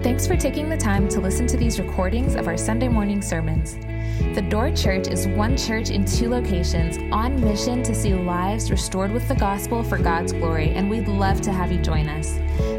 Thanks 0.00 0.28
for 0.28 0.36
taking 0.36 0.68
the 0.68 0.76
time 0.76 1.08
to 1.08 1.20
listen 1.20 1.48
to 1.48 1.56
these 1.56 1.80
recordings 1.80 2.36
of 2.36 2.46
our 2.46 2.56
Sunday 2.56 2.86
morning 2.86 3.20
sermons. 3.20 3.78
The 4.36 4.46
Door 4.48 4.76
Church 4.76 5.08
is 5.08 5.26
one 5.26 5.56
church 5.56 5.90
in 5.90 6.04
two 6.04 6.28
locations 6.28 6.98
on 7.12 7.40
mission 7.42 7.82
to 7.82 7.92
see 7.92 8.14
lives 8.14 8.70
restored 8.70 9.10
with 9.10 9.26
the 9.26 9.34
gospel 9.34 9.82
for 9.82 9.98
God's 9.98 10.32
glory, 10.32 10.70
and 10.70 10.88
we'd 10.88 11.08
love 11.08 11.40
to 11.40 11.52
have 11.52 11.72
you 11.72 11.78
join 11.78 12.08
us. 12.08 12.36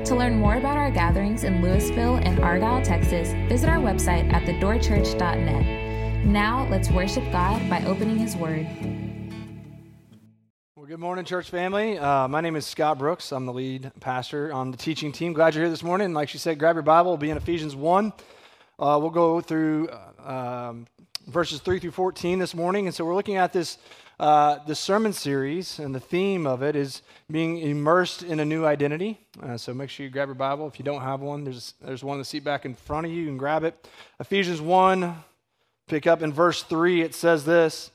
To 0.08 0.16
learn 0.16 0.38
more 0.38 0.56
about 0.56 0.78
our 0.78 0.92
gatherings 0.92 1.44
in 1.44 1.62
Lewisville 1.62 2.26
and 2.26 2.40
Argyle, 2.40 2.82
Texas, 2.82 3.34
visit 3.50 3.68
our 3.68 3.80
website 3.80 4.32
at 4.32 4.44
thedoorchurch.net. 4.44 6.26
Now, 6.26 6.68
let's 6.70 6.90
worship 6.90 7.30
God 7.34 7.70
by 7.70 7.84
opening 7.84 8.18
His 8.18 8.38
Word. 8.38 8.66
Good 11.00 11.06
morning, 11.06 11.24
church 11.24 11.50
family. 11.50 11.98
Uh, 11.98 12.28
my 12.28 12.42
name 12.42 12.58
is 12.58 12.66
Scott 12.66 12.98
Brooks. 12.98 13.32
I'm 13.32 13.46
the 13.46 13.54
lead 13.54 13.90
pastor 14.02 14.52
on 14.52 14.70
the 14.70 14.76
teaching 14.76 15.14
team. 15.14 15.32
Glad 15.32 15.56
you're 15.56 15.64
here 15.64 15.70
this 15.70 15.82
morning. 15.82 16.14
Like 16.14 16.28
she 16.28 16.38
said, 16.38 16.60
grab 16.60 16.76
your 16.76 16.84
Bible. 16.84 17.12
We'll 17.12 17.18
be 17.18 17.30
in 17.30 17.38
Ephesians 17.38 17.74
1. 17.74 18.12
Uh, 18.78 18.98
we'll 19.00 19.10
go 19.10 19.40
through 19.40 19.88
uh, 19.88 20.70
um, 20.70 20.88
verses 21.26 21.62
3 21.62 21.80
through 21.80 21.92
14 21.92 22.40
this 22.40 22.54
morning. 22.54 22.86
And 22.86 22.94
so 22.94 23.06
we're 23.06 23.16
looking 23.16 23.38
at 23.38 23.54
this, 23.54 23.78
uh, 24.20 24.60
this 24.68 24.78
sermon 24.78 25.14
series, 25.14 25.80
and 25.80 25.96
the 25.96 26.02
theme 26.02 26.46
of 26.46 26.64
it 26.64 26.76
is 26.76 27.02
being 27.32 27.60
immersed 27.60 28.22
in 28.22 28.42
a 28.42 28.46
new 28.46 28.66
identity. 28.66 29.22
Uh, 29.42 29.56
so 29.56 29.74
make 29.74 29.90
sure 29.90 30.06
you 30.06 30.10
grab 30.10 30.28
your 30.28 30.36
Bible. 30.36 30.68
If 30.68 30.80
you 30.80 30.84
don't 30.84 31.02
have 31.02 31.22
one, 31.22 31.46
there's, 31.46 31.76
there's 31.82 32.04
one 32.04 32.16
in 32.16 32.20
the 32.20 32.26
seat 32.26 32.44
back 32.44 32.66
in 32.66 32.74
front 32.74 33.06
of 33.06 33.14
you. 33.14 33.22
You 33.22 33.28
can 33.28 33.38
grab 33.38 33.64
it. 33.64 33.88
Ephesians 34.20 34.60
1, 34.60 35.16
pick 35.88 36.08
up 36.08 36.22
in 36.22 36.34
verse 36.34 36.62
3, 36.64 37.04
it 37.04 37.16
says 37.16 37.46
this. 37.46 37.90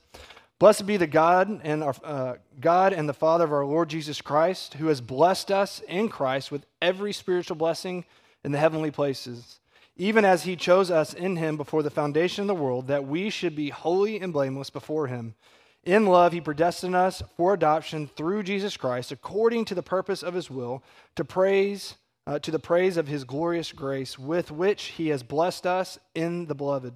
Blessed 0.59 0.85
be 0.85 0.97
the 0.97 1.07
God 1.07 1.61
and 1.63 1.83
our 1.83 1.95
uh, 2.03 2.33
God 2.59 2.93
and 2.93 3.09
the 3.09 3.13
Father 3.13 3.43
of 3.43 3.51
our 3.51 3.65
Lord 3.65 3.89
Jesus 3.89 4.21
Christ, 4.21 4.75
who 4.75 4.87
has 4.87 5.01
blessed 5.01 5.51
us 5.51 5.81
in 5.87 6.09
Christ 6.09 6.51
with 6.51 6.65
every 6.81 7.11
spiritual 7.11 7.57
blessing 7.57 8.05
in 8.43 8.51
the 8.51 8.57
heavenly 8.57 8.91
places 8.91 9.59
even 9.97 10.25
as 10.25 10.43
he 10.43 10.55
chose 10.55 10.91
us 10.91 11.13
in 11.13 11.37
him 11.37 11.57
before 11.57 11.81
the 11.81 11.89
foundation 11.89 12.41
of 12.41 12.47
the 12.47 12.55
world, 12.55 12.87
that 12.87 13.07
we 13.07 13.29
should 13.29 13.55
be 13.55 13.69
holy 13.69 14.19
and 14.19 14.33
blameless 14.33 14.69
before 14.69 15.07
him. 15.07 15.35
In 15.83 16.07
love, 16.07 16.33
he 16.33 16.41
predestined 16.41 16.95
us 16.95 17.21
for 17.37 17.53
adoption 17.53 18.07
through 18.07 18.43
Jesus 18.43 18.75
Christ, 18.75 19.11
according 19.11 19.65
to 19.65 19.75
the 19.75 19.83
purpose 19.83 20.23
of 20.23 20.33
his 20.33 20.49
will, 20.49 20.83
to 21.15 21.23
praise, 21.23 21.95
uh, 22.27 22.39
to 22.39 22.51
the 22.51 22.59
praise 22.59 22.97
of 22.97 23.07
his 23.07 23.23
glorious 23.23 23.71
grace, 23.71 24.19
with 24.19 24.51
which 24.51 24.85
he 24.85 25.09
has 25.09 25.23
blessed 25.23 25.65
us 25.65 25.97
in 26.13 26.47
the 26.47 26.55
beloved. 26.55 26.95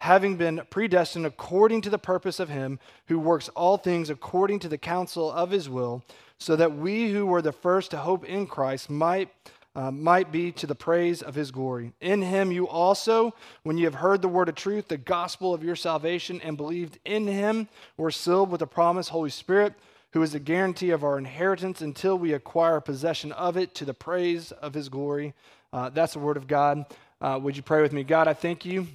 having 0.00 0.36
been 0.36 0.62
predestined 0.70 1.26
according 1.26 1.82
to 1.82 1.90
the 1.90 1.98
purpose 1.98 2.40
of 2.40 2.48
him 2.48 2.78
who 3.06 3.18
works 3.18 3.48
all 3.50 3.76
things 3.76 4.08
according 4.10 4.58
to 4.58 4.68
the 4.68 4.78
counsel 4.78 5.30
of 5.30 5.50
his 5.50 5.68
will, 5.68 6.02
so 6.38 6.56
that 6.56 6.74
we 6.76 7.12
who 7.12 7.26
were 7.26 7.42
the 7.42 7.52
first 7.52 7.90
to 7.90 7.98
hope 7.98 8.24
in 8.24 8.46
Christ 8.46 8.90
might 8.90 9.28
uh, 9.76 9.90
might 9.90 10.32
be 10.32 10.50
to 10.50 10.66
the 10.66 10.74
praise 10.74 11.22
of 11.22 11.36
his 11.36 11.52
glory. 11.52 11.92
In 12.00 12.22
him 12.22 12.50
you 12.50 12.66
also, 12.66 13.32
when 13.62 13.78
you 13.78 13.84
have 13.84 13.94
heard 13.94 14.20
the 14.20 14.26
word 14.26 14.48
of 14.48 14.56
truth, 14.56 14.88
the 14.88 14.96
gospel 14.96 15.54
of 15.54 15.62
your 15.62 15.76
salvation, 15.76 16.40
and 16.40 16.56
believed 16.56 16.98
in 17.04 17.28
him, 17.28 17.68
were 17.96 18.10
sealed 18.10 18.50
with 18.50 18.58
the 18.58 18.66
promise, 18.66 19.10
Holy 19.10 19.30
Spirit, 19.30 19.74
who 20.12 20.22
is 20.22 20.32
the 20.32 20.40
guarantee 20.40 20.90
of 20.90 21.04
our 21.04 21.18
inheritance 21.18 21.82
until 21.82 22.18
we 22.18 22.32
acquire 22.32 22.80
possession 22.80 23.30
of 23.30 23.56
it 23.56 23.72
to 23.76 23.84
the 23.84 23.94
praise 23.94 24.50
of 24.50 24.74
his 24.74 24.88
glory. 24.88 25.34
Uh, 25.72 25.88
that's 25.88 26.14
the 26.14 26.18
word 26.18 26.36
of 26.36 26.48
God. 26.48 26.84
Uh, 27.20 27.38
would 27.40 27.56
you 27.56 27.62
pray 27.62 27.80
with 27.80 27.92
me? 27.92 28.02
God, 28.02 28.26
I 28.26 28.34
thank 28.34 28.64
you 28.64 28.88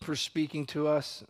for 0.00 0.16
speaking 0.16 0.66
to 0.66 0.88
us, 0.88 1.24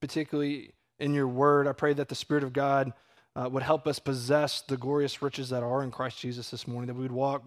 particularly 0.00 0.72
in 0.98 1.14
your 1.14 1.28
word. 1.28 1.66
I 1.66 1.72
pray 1.72 1.92
that 1.94 2.08
the 2.08 2.14
Spirit 2.14 2.44
of 2.44 2.52
God 2.52 2.92
uh, 3.36 3.48
would 3.50 3.62
help 3.62 3.86
us 3.86 3.98
possess 3.98 4.62
the 4.62 4.76
glorious 4.76 5.22
riches 5.22 5.50
that 5.50 5.62
are 5.62 5.82
in 5.82 5.90
Christ 5.90 6.18
Jesus 6.18 6.50
this 6.50 6.66
morning, 6.66 6.88
that 6.88 6.94
we 6.94 7.02
would 7.02 7.12
walk 7.12 7.44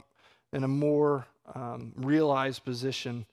in 0.54 0.64
a 0.64 0.68
more 0.68 1.28
um, 1.54 1.92
realized 1.96 2.64
position, 2.64 3.26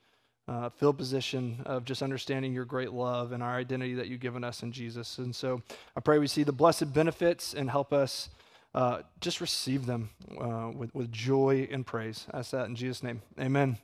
uh, 0.47 0.69
filled 0.69 0.97
position 0.97 1.61
of 1.65 1.85
just 1.85 2.01
understanding 2.01 2.53
your 2.53 2.65
great 2.65 2.91
love 2.91 3.31
and 3.31 3.41
our 3.43 3.55
identity 3.55 3.93
that 3.93 4.07
you've 4.07 4.19
given 4.19 4.43
us 4.43 4.63
in 4.63 4.71
Jesus. 4.71 5.17
And 5.17 5.35
so 5.35 5.61
I 5.95 5.99
pray 6.01 6.19
we 6.19 6.27
see 6.27 6.43
the 6.43 6.51
blessed 6.51 6.93
benefits 6.93 7.53
and 7.53 7.69
help 7.69 7.93
us 7.93 8.29
uh, 8.75 9.01
just 9.19 9.41
receive 9.41 9.85
them 9.85 10.09
uh, 10.39 10.71
with, 10.75 10.93
with 10.93 11.11
joy 11.11 11.67
and 11.71 11.85
praise. 11.85 12.27
I 12.31 12.39
ask 12.39 12.51
that 12.51 12.67
in 12.67 12.75
Jesus' 12.75 13.03
name. 13.03 13.21
Amen. 13.39 13.77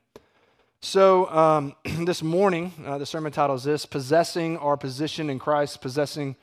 So, 0.86 1.28
um, 1.32 1.76
this 2.06 2.22
morning, 2.22 2.72
uh, 2.86 3.00
the 3.00 3.08
sermon 3.08 3.32
title 3.32 3.56
is 3.56 3.64
this 3.64 3.88
Possessing 3.88 4.56
Our 4.58 4.78
Position 4.78 5.32
in 5.32 5.40
Christ, 5.40 5.82
Possessing 5.82 6.36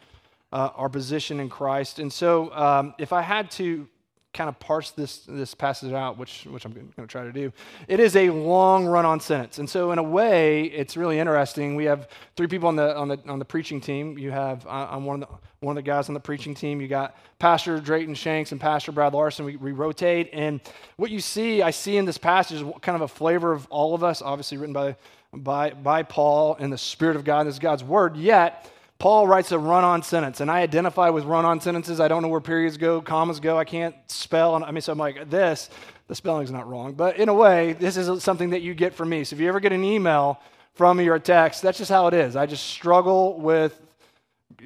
uh, 0.53 0.71
Our 0.75 0.89
Position 0.89 1.39
in 1.39 1.49
Christ. 1.49 2.01
And 2.01 2.13
so, 2.13 2.53
um, 2.53 2.93
if 2.99 3.13
I 3.13 3.23
had 3.23 3.53
to 3.53 3.87
kind 4.33 4.49
of 4.49 4.59
parse 4.59 4.91
this, 4.93 5.19
this 5.29 5.55
passage 5.55 5.93
out, 5.93 6.17
which, 6.17 6.45
which 6.45 6.65
I'm 6.65 6.73
going 6.73 6.91
to 6.97 7.07
try 7.07 7.25
to 7.25 7.33
do, 7.33 7.53
it 7.87 8.01
is 8.01 8.17
a 8.17 8.31
long 8.31 8.87
run 8.87 9.05
on 9.05 9.21
sentence. 9.21 9.59
And 9.59 9.69
so, 9.69 9.93
in 9.93 9.99
a 9.99 10.03
way, 10.03 10.65
it's 10.65 10.97
really 10.97 11.19
interesting. 11.19 11.77
We 11.77 11.85
have 11.85 12.09
three 12.37 12.47
people 12.47 12.69
on 12.69 12.77
the, 12.77 12.97
on 12.97 13.09
the, 13.09 13.19
on 13.29 13.39
the 13.39 13.45
preaching 13.45 13.81
team. 13.81 14.17
You 14.19 14.31
have, 14.31 14.67
I'm 14.67 15.05
one 15.05 15.23
of, 15.23 15.29
the, 15.29 15.37
one 15.61 15.77
of 15.77 15.85
the 15.85 15.89
guys 15.89 16.09
on 16.09 16.15
the 16.15 16.21
preaching 16.21 16.55
team. 16.55 16.81
You 16.81 16.89
got 16.89 17.17
Pastor 17.39 17.79
Drayton 17.79 18.15
Shanks 18.15 18.53
and 18.53 18.61
Pastor 18.61 18.91
Brad 18.91 19.13
Larson. 19.13 19.45
We, 19.45 19.57
we 19.57 19.73
rotate. 19.73 20.31
And 20.33 20.61
what 20.97 21.11
you 21.11 21.21
see, 21.21 21.61
I 21.61 21.71
see 21.71 21.99
in 21.99 22.07
this 22.07 22.19
passage 22.19 22.63
is 22.63 22.73
kind 22.81 22.97
of 22.97 23.03
a 23.03 23.09
flavor 23.09 23.53
of 23.53 23.67
all 23.69 23.95
of 23.95 24.03
us, 24.03 24.23
obviously 24.23 24.57
written 24.57 24.73
by, 24.73 24.97
by, 25.35 25.71
by 25.71 26.05
Paul 26.05 26.57
and 26.59 26.73
the 26.73 26.79
Spirit 26.79 27.17
of 27.17 27.25
God. 27.25 27.47
This 27.47 27.55
is 27.55 27.61
God's 27.61 27.85
word. 27.85 28.17
Yet, 28.17 28.71
Paul 29.03 29.27
writes 29.27 29.51
a 29.51 29.59
run 29.59 29.83
on 29.83 30.05
sentence, 30.05 30.41
and 30.41 30.49
I 30.49 30.61
identify 30.61 31.11
with 31.11 31.25
run 31.25 31.45
on 31.45 31.61
sentences. 31.61 31.99
I 31.99 32.07
don't 32.07 32.23
know 32.23 32.29
where 32.29 32.41
periods 32.41 32.77
go, 32.77 33.01
commas 33.01 33.41
go. 33.41 33.59
I 33.59 33.65
can't 33.65 33.97
spell. 34.07 34.63
I 34.63 34.71
mean, 34.71 34.81
so 34.81 34.93
I'm 34.93 34.99
like, 34.99 35.29
this, 35.29 35.71
the 36.07 36.15
spelling's 36.15 36.53
not 36.53 36.69
wrong. 36.69 36.93
But 36.93 37.17
in 37.17 37.29
a 37.29 37.35
way, 37.35 37.73
this 37.73 37.97
is 37.97 38.23
something 38.23 38.51
that 38.51 38.63
you 38.63 38.75
get 38.75 38.95
from 38.95 39.09
me. 39.09 39.25
So 39.25 39.35
if 39.35 39.41
you 39.41 39.49
ever 39.49 39.59
get 39.59 39.73
an 39.73 39.83
email 39.83 40.41
from 40.75 40.99
me 40.99 41.09
or 41.09 41.17
a 41.17 41.21
text, 41.21 41.63
that's 41.63 41.79
just 41.79 41.91
how 41.91 42.07
it 42.07 42.15
is. 42.15 42.37
I 42.37 42.47
just 42.47 42.65
struggle 42.65 43.41
with 43.41 43.77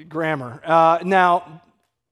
grammar. 0.06 0.60
Uh, 0.62 0.98
now, 1.02 1.62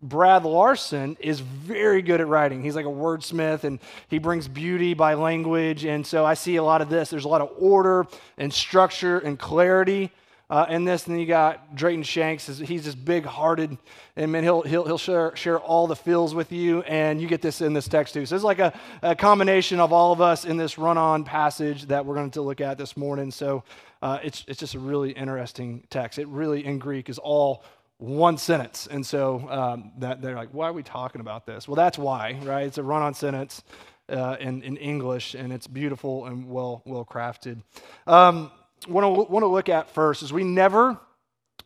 Brad 0.00 0.46
Larson 0.46 1.18
is 1.20 1.40
very 1.40 2.00
good 2.00 2.22
at 2.22 2.26
writing. 2.26 2.62
He's 2.62 2.74
like 2.74 2.86
a 2.86 2.88
wordsmith 2.88 3.64
and 3.64 3.78
he 4.08 4.18
brings 4.18 4.48
beauty 4.48 4.94
by 4.94 5.12
language. 5.12 5.84
And 5.84 6.06
so 6.06 6.24
I 6.24 6.32
see 6.32 6.56
a 6.56 6.62
lot 6.62 6.80
of 6.80 6.88
this. 6.88 7.10
There's 7.10 7.26
a 7.26 7.28
lot 7.28 7.42
of 7.42 7.50
order 7.58 8.06
and 8.38 8.50
structure 8.50 9.18
and 9.18 9.38
clarity 9.38 10.10
uh, 10.54 10.66
in 10.68 10.84
this. 10.84 11.04
And 11.06 11.14
then 11.14 11.20
you 11.20 11.26
got 11.26 11.74
Drayton 11.74 12.04
Shanks. 12.04 12.46
He's 12.46 12.84
just 12.84 13.04
big 13.04 13.24
hearted. 13.24 13.76
And 14.14 14.30
man, 14.30 14.44
he'll, 14.44 14.62
he'll, 14.62 14.84
he'll 14.84 14.98
share, 14.98 15.34
share 15.34 15.58
all 15.58 15.88
the 15.88 15.96
feels 15.96 16.32
with 16.32 16.52
you. 16.52 16.82
And 16.82 17.20
you 17.20 17.26
get 17.26 17.42
this 17.42 17.60
in 17.60 17.72
this 17.72 17.88
text 17.88 18.14
too. 18.14 18.24
So 18.24 18.36
it's 18.36 18.44
like 18.44 18.60
a, 18.60 18.72
a 19.02 19.16
combination 19.16 19.80
of 19.80 19.92
all 19.92 20.12
of 20.12 20.20
us 20.20 20.44
in 20.44 20.56
this 20.56 20.78
run 20.78 20.96
on 20.96 21.24
passage 21.24 21.86
that 21.86 22.06
we're 22.06 22.14
going 22.14 22.30
to 22.30 22.42
look 22.42 22.60
at 22.60 22.78
this 22.78 22.96
morning. 22.96 23.32
So 23.32 23.64
uh, 24.00 24.20
it's, 24.22 24.44
it's 24.46 24.60
just 24.60 24.76
a 24.76 24.78
really 24.78 25.10
interesting 25.10 25.82
text. 25.90 26.20
It 26.20 26.28
really, 26.28 26.64
in 26.64 26.78
Greek, 26.78 27.08
is 27.08 27.18
all 27.18 27.64
one 27.98 28.38
sentence. 28.38 28.86
And 28.88 29.04
so 29.04 29.48
um, 29.50 29.90
that 29.98 30.22
they're 30.22 30.36
like, 30.36 30.50
why 30.52 30.68
are 30.68 30.72
we 30.72 30.84
talking 30.84 31.20
about 31.20 31.46
this? 31.46 31.66
Well, 31.66 31.74
that's 31.74 31.98
why, 31.98 32.38
right? 32.44 32.64
It's 32.64 32.78
a 32.78 32.84
run 32.84 33.02
on 33.02 33.14
sentence. 33.14 33.64
Uh, 34.06 34.36
in, 34.38 34.62
in 34.62 34.76
English, 34.76 35.32
and 35.32 35.50
it's 35.50 35.66
beautiful 35.66 36.26
and 36.26 36.46
well 36.50 36.82
well 36.84 37.06
crafted. 37.06 37.62
Um, 38.06 38.50
want 38.88 39.04
to, 39.04 39.32
want 39.32 39.42
to 39.42 39.48
look 39.48 39.68
at 39.68 39.90
first 39.90 40.22
is 40.22 40.32
we 40.32 40.44
never 40.44 40.98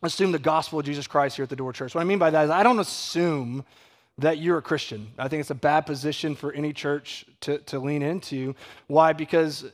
assume 0.01 0.31
the 0.31 0.39
gospel 0.39 0.79
of 0.79 0.85
Jesus 0.85 1.07
Christ 1.07 1.35
here 1.35 1.43
at 1.43 1.49
the 1.49 1.55
Door 1.55 1.73
Church. 1.73 1.95
What 1.95 2.01
I 2.01 2.05
mean 2.05 2.19
by 2.19 2.29
that 2.29 2.45
is 2.45 2.49
I 2.49 2.63
don't 2.63 2.79
assume 2.79 3.65
that 4.17 4.37
you're 4.37 4.57
a 4.57 4.61
Christian. 4.61 5.11
I 5.17 5.27
think 5.27 5.39
it's 5.41 5.49
a 5.49 5.55
bad 5.55 5.81
position 5.81 6.35
for 6.35 6.51
any 6.51 6.73
church 6.73 7.25
to, 7.41 7.59
to 7.59 7.79
lean 7.79 8.01
into. 8.01 8.55
Why? 8.87 9.13
Because 9.13 9.65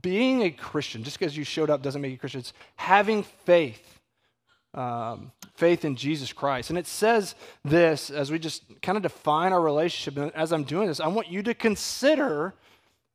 being 0.00 0.42
a 0.42 0.50
Christian, 0.50 1.04
just 1.04 1.18
because 1.18 1.36
you 1.36 1.44
showed 1.44 1.70
up 1.70 1.82
doesn't 1.82 2.00
make 2.00 2.12
you 2.12 2.18
Christian. 2.18 2.40
It's 2.40 2.52
having 2.76 3.22
faith, 3.22 4.00
um, 4.74 5.32
faith 5.54 5.84
in 5.84 5.96
Jesus 5.96 6.32
Christ. 6.32 6.70
And 6.70 6.78
it 6.78 6.86
says 6.86 7.34
this 7.64 8.10
as 8.10 8.30
we 8.30 8.38
just 8.38 8.62
kind 8.82 8.96
of 8.96 9.02
define 9.02 9.52
our 9.52 9.60
relationship. 9.60 10.22
And 10.22 10.34
as 10.34 10.52
I'm 10.52 10.64
doing 10.64 10.88
this, 10.88 11.00
I 11.00 11.08
want 11.08 11.28
you 11.28 11.42
to 11.42 11.54
consider 11.54 12.54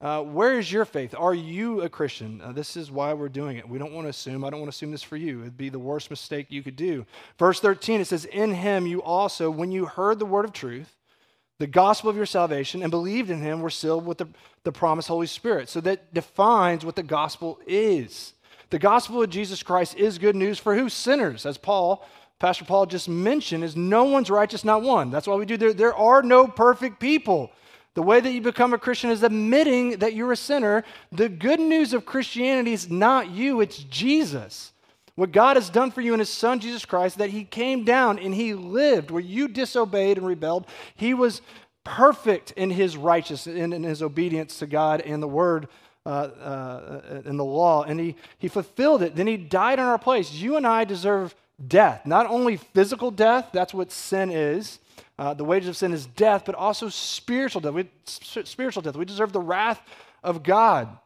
uh, 0.02 0.24
where 0.24 0.58
is 0.58 0.72
your 0.72 0.84
faith? 0.84 1.14
Are 1.16 1.34
you 1.34 1.82
a 1.82 1.90
Christian? 1.90 2.42
Uh, 2.44 2.52
this 2.52 2.76
is 2.76 2.90
why 2.90 3.14
we're 3.14 3.30
doing 3.30 3.58
it. 3.58 3.70
We 3.70 3.78
don't 3.78 3.94
want 3.94 4.06
to 4.06 4.10
assume. 4.10 4.44
I 4.44 4.50
don't 4.50 4.60
want 4.60 4.72
to 4.72 4.76
assume 4.76 4.92
this 4.92 5.04
for 5.04 5.16
you. 5.16 5.42
It'd 5.42 5.58
be 5.58 5.70
the 5.70 5.78
worst 5.78 6.10
mistake 6.10 6.48
you 6.50 6.64
could 6.64 6.76
do. 6.76 7.06
Verse 7.38 7.60
13, 7.60 8.02
it 8.02 8.06
says, 8.06 8.26
In 8.26 8.56
him 8.56 8.88
you 8.88 9.04
also, 9.04 9.52
when 9.52 9.72
you 9.72 9.86
heard 9.86 10.18
the 10.18 10.26
word 10.26 10.46
of 10.46 10.54
truth, 10.54 10.98
the 11.60 11.68
gospel 11.68 12.10
of 12.10 12.16
your 12.16 12.26
salvation, 12.26 12.82
and 12.82 12.90
believed 12.90 13.30
in 13.30 13.42
him, 13.42 13.62
were 13.62 13.70
sealed 13.70 14.08
with 14.08 14.18
the, 14.18 14.28
the 14.64 14.72
promised 14.72 15.08
Holy 15.08 15.28
Spirit. 15.28 15.70
So 15.70 15.80
that 15.82 16.12
defines 16.12 16.84
what 16.84 16.96
the 16.96 17.04
gospel 17.04 17.60
is. 17.68 18.34
The 18.72 18.80
gospel 18.80 19.22
of 19.22 19.30
Jesus 19.30 19.62
Christ 19.62 19.96
is 19.98 20.18
good 20.18 20.36
news 20.36 20.58
for 20.58 20.76
who? 20.76 20.90
Sinners. 20.90 21.46
As 21.46 21.60
Paul, 21.60 22.04
Pastor 22.40 22.66
Paul 22.66 22.88
just 22.88 23.08
mentioned, 23.08 23.64
is 23.64 23.76
no 23.76 24.06
one's 24.06 24.32
righteous, 24.32 24.66
not 24.66 24.82
one. 24.82 25.12
That's 25.12 25.28
why 25.28 25.36
we 25.36 25.46
do 25.46 25.58
there. 25.58 25.74
There 25.74 25.94
are 25.94 26.24
no 26.24 26.48
perfect 26.48 27.00
people. 27.00 27.52
The 27.94 28.02
way 28.02 28.22
that 28.22 28.32
you 28.32 28.42
become 28.42 28.74
a 28.74 28.78
Christian 28.78 29.10
is 29.10 29.22
admitting 29.22 29.98
that 29.98 30.14
you're 30.14 30.32
a 30.32 30.38
sinner. 30.38 30.84
The 31.12 31.28
good 31.28 31.60
news 31.60 31.94
of 31.94 32.06
Christianity 32.06 32.72
is 32.72 32.90
not 32.90 33.30
you, 33.30 33.60
it's 33.60 33.80
Jesus. 33.84 34.72
What 35.16 35.34
God 35.34 35.58
has 35.58 35.70
done 35.70 35.92
for 35.92 36.00
you 36.00 36.14
in 36.14 36.20
His 36.20 36.30
Son, 36.30 36.62
Jesus 36.62 36.86
Christ, 36.86 37.18
that 37.18 37.32
He 37.32 37.44
came 37.44 37.84
down 37.84 38.18
and 38.18 38.34
He 38.34 38.54
lived 38.54 39.12
where 39.12 39.22
you 39.22 39.50
disobeyed 39.50 40.18
and 40.18 40.26
rebelled. 40.26 40.68
He 40.96 41.14
was 41.14 41.42
perfect 41.84 42.52
in 42.52 42.70
His 42.70 42.96
righteousness, 42.96 43.58
and 43.60 43.74
in 43.74 43.84
His 43.84 44.02
obedience 44.02 44.60
to 44.60 44.68
God 44.68 45.02
and 45.02 45.22
the 45.22 45.28
Word 45.28 45.68
uh, 46.06 46.10
uh, 46.10 47.22
and 47.26 47.38
the 47.38 47.44
law, 47.44 47.84
and 47.84 48.00
he, 48.00 48.16
he 48.40 48.48
fulfilled 48.48 49.04
it. 49.04 49.16
Then 49.16 49.28
He 49.28 49.38
died 49.38 49.78
in 49.78 49.86
our 49.86 50.00
place. 50.00 50.32
You 50.32 50.56
and 50.56 50.66
I 50.66 50.84
deserve 50.84 51.36
death, 51.68 52.06
not 52.06 52.26
only 52.26 52.58
physical 52.58 53.12
death, 53.12 53.50
that's 53.54 53.74
what 53.74 53.92
sin 53.92 54.32
is 54.32 54.80
uh, 55.22 55.36
the 55.36 55.46
wages 55.46 55.70
of 55.70 55.78
sin 55.78 55.94
is 55.94 56.08
death, 56.08 56.46
but 56.46 56.56
also 56.56 56.90
spiritual 56.90 57.62
death. 57.62 57.74
We, 57.74 57.88
spiritual 58.06 58.82
death. 58.82 58.96
We 58.96 59.06
deserve 59.06 59.32
the 59.32 59.40
wrath 59.40 59.80
of 60.24 60.42
God. 60.42 60.98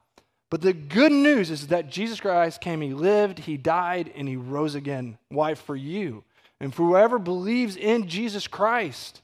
But 0.49 0.61
the 0.61 0.71
good 0.71 1.11
news 1.11 1.51
is 1.51 1.67
that 1.67 1.91
Jesus 1.91 2.21
Christ 2.21 2.61
came, 2.61 2.79
He 2.79 2.93
lived, 2.93 3.39
He 3.39 3.57
died, 3.57 4.13
and 4.15 4.25
He 4.25 4.37
rose 4.37 4.73
again. 4.73 5.17
Why? 5.27 5.53
For 5.53 5.75
you. 5.75 6.23
And 6.61 6.73
for 6.73 6.83
whoever 6.83 7.19
believes 7.19 7.75
in 7.75 8.07
Jesus 8.07 8.47
Christ 8.47 9.21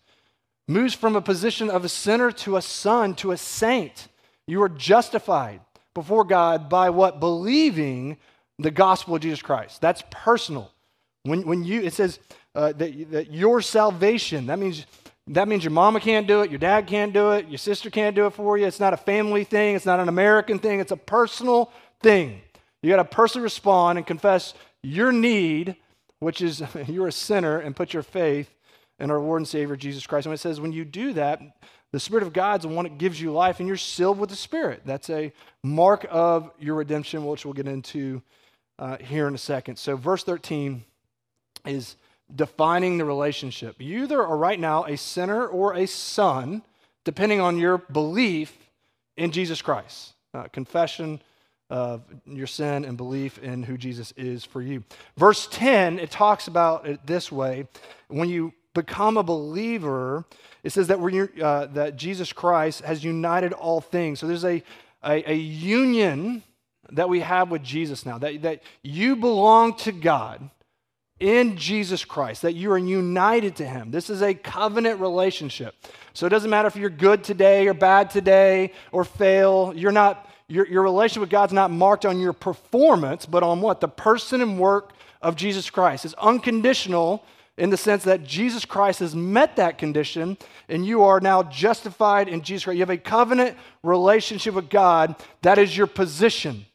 moves 0.67 0.93
from 0.93 1.15
a 1.15 1.21
position 1.21 1.69
of 1.69 1.85
a 1.85 1.89
sinner 1.89 2.29
to 2.29 2.57
a 2.57 2.61
son, 2.61 3.15
to 3.15 3.31
a 3.31 3.37
saint. 3.37 4.09
You 4.45 4.61
are 4.61 4.67
justified 4.67 5.61
before 5.93 6.25
God 6.25 6.67
by 6.67 6.89
what? 6.89 7.21
Believing 7.21 8.17
the 8.59 8.71
gospel 8.71 9.15
of 9.15 9.21
Jesus 9.21 9.41
Christ. 9.41 9.79
That's 9.79 10.03
personal. 10.11 10.69
When, 11.23 11.47
when 11.47 11.63
you, 11.63 11.81
it 11.81 11.93
says, 11.93 12.19
uh, 12.55 12.73
that, 12.73 13.11
that 13.11 13.31
your 13.31 13.61
salvation, 13.61 14.47
that 14.47 14.59
means, 14.59 14.85
that 15.27 15.47
means 15.47 15.63
your 15.63 15.71
mama 15.71 15.99
can't 15.99 16.27
do 16.27 16.41
it, 16.41 16.49
your 16.49 16.59
dad 16.59 16.87
can't 16.87 17.13
do 17.13 17.31
it, 17.31 17.47
your 17.47 17.57
sister 17.57 17.89
can't 17.89 18.15
do 18.15 18.25
it 18.25 18.33
for 18.33 18.57
you. 18.57 18.65
It's 18.65 18.79
not 18.79 18.93
a 18.93 18.97
family 18.97 19.43
thing, 19.43 19.75
it's 19.75 19.85
not 19.85 19.99
an 19.99 20.09
American 20.09 20.59
thing, 20.59 20.79
it's 20.79 20.91
a 20.91 20.97
personal 20.97 21.71
thing. 22.01 22.41
You 22.81 22.89
got 22.89 22.97
to 22.97 23.05
personally 23.05 23.43
respond 23.43 23.97
and 23.97 24.07
confess 24.07 24.53
your 24.83 25.11
need, 25.11 25.75
which 26.19 26.41
is 26.41 26.63
you're 26.87 27.07
a 27.07 27.11
sinner, 27.11 27.59
and 27.59 27.75
put 27.75 27.93
your 27.93 28.03
faith 28.03 28.53
in 28.99 29.11
our 29.11 29.19
Lord 29.19 29.41
and 29.41 29.47
Savior 29.47 29.75
Jesus 29.75 30.05
Christ. 30.05 30.25
And 30.25 30.33
it 30.33 30.39
says, 30.39 30.59
when 30.59 30.71
you 30.71 30.85
do 30.85 31.13
that, 31.13 31.41
the 31.91 31.99
Spirit 31.99 32.23
of 32.23 32.33
God's 32.33 32.63
the 32.63 32.69
one 32.69 32.83
that 32.83 32.97
gives 32.97 33.19
you 33.19 33.31
life, 33.31 33.59
and 33.59 33.67
you're 33.67 33.77
sealed 33.77 34.17
with 34.17 34.29
the 34.29 34.35
Spirit. 34.35 34.81
That's 34.85 35.09
a 35.09 35.33
mark 35.63 36.05
of 36.09 36.51
your 36.59 36.75
redemption, 36.75 37.25
which 37.25 37.45
we'll 37.45 37.53
get 37.53 37.67
into 37.67 38.21
uh, 38.79 38.97
here 38.97 39.27
in 39.27 39.35
a 39.35 39.39
second. 39.39 39.77
So, 39.77 39.97
verse 39.97 40.23
13 40.23 40.83
is 41.65 41.97
defining 42.35 42.97
the 42.97 43.05
relationship. 43.05 43.75
You 43.79 44.03
either 44.03 44.21
are 44.21 44.37
right 44.37 44.59
now 44.59 44.85
a 44.85 44.97
sinner 44.97 45.47
or 45.47 45.73
a 45.73 45.85
son, 45.85 46.63
depending 47.03 47.39
on 47.39 47.57
your 47.57 47.77
belief 47.77 48.57
in 49.17 49.31
Jesus 49.31 49.61
Christ. 49.61 50.13
Uh, 50.33 50.43
confession 50.43 51.21
of 51.69 52.03
your 52.25 52.47
sin 52.47 52.83
and 52.85 52.97
belief 52.97 53.37
in 53.39 53.63
who 53.63 53.77
Jesus 53.77 54.13
is 54.17 54.43
for 54.43 54.61
you. 54.61 54.83
Verse 55.17 55.47
10, 55.51 55.99
it 55.99 56.11
talks 56.11 56.47
about 56.47 56.85
it 56.85 57.05
this 57.05 57.31
way. 57.31 57.67
When 58.09 58.29
you 58.29 58.53
become 58.73 59.17
a 59.17 59.23
believer, 59.23 60.25
it 60.63 60.71
says 60.71 60.87
that, 60.87 60.99
we're, 60.99 61.29
uh, 61.41 61.67
that 61.67 61.95
Jesus 61.95 62.33
Christ 62.33 62.81
has 62.81 63.03
united 63.03 63.53
all 63.53 63.81
things. 63.81 64.19
So 64.19 64.27
there's 64.27 64.45
a, 64.45 64.63
a, 65.03 65.31
a 65.31 65.35
union 65.35 66.43
that 66.91 67.07
we 67.07 67.21
have 67.21 67.49
with 67.49 67.63
Jesus 67.63 68.05
now, 68.05 68.17
that, 68.17 68.41
that 68.41 68.63
you 68.83 69.15
belong 69.15 69.75
to 69.75 69.91
God 69.91 70.49
in 71.21 71.55
Jesus 71.55 72.03
Christ, 72.03 72.41
that 72.41 72.53
you 72.53 72.71
are 72.71 72.77
united 72.77 73.55
to 73.57 73.65
Him. 73.65 73.91
This 73.91 74.09
is 74.09 74.21
a 74.23 74.33
covenant 74.33 74.99
relationship. 74.99 75.75
So 76.13 76.25
it 76.25 76.29
doesn't 76.29 76.49
matter 76.49 76.67
if 76.67 76.75
you're 76.75 76.89
good 76.89 77.23
today 77.23 77.67
or 77.67 77.75
bad 77.75 78.09
today 78.09 78.73
or 78.91 79.05
fail. 79.05 79.71
You're 79.75 79.91
not, 79.91 80.27
your, 80.47 80.67
your 80.67 80.81
relationship 80.81 81.21
with 81.21 81.29
God's 81.29 81.53
not 81.53 81.69
marked 81.69 82.05
on 82.05 82.19
your 82.19 82.33
performance, 82.33 83.27
but 83.27 83.43
on 83.43 83.61
what? 83.61 83.79
The 83.81 83.87
person 83.87 84.41
and 84.41 84.59
work 84.59 84.93
of 85.21 85.35
Jesus 85.35 85.69
Christ. 85.69 86.05
It's 86.05 86.15
unconditional 86.15 87.23
in 87.55 87.69
the 87.69 87.77
sense 87.77 88.03
that 88.05 88.23
Jesus 88.23 88.65
Christ 88.65 88.99
has 88.99 89.15
met 89.15 89.57
that 89.57 89.77
condition 89.77 90.39
and 90.67 90.83
you 90.83 91.03
are 91.03 91.19
now 91.19 91.43
justified 91.43 92.29
in 92.29 92.41
Jesus 92.41 92.63
Christ. 92.63 92.77
You 92.77 92.81
have 92.81 92.89
a 92.89 92.97
covenant 92.97 93.57
relationship 93.83 94.55
with 94.55 94.71
God. 94.71 95.15
That 95.43 95.59
is 95.59 95.77
your 95.77 95.85
position. 95.85 96.65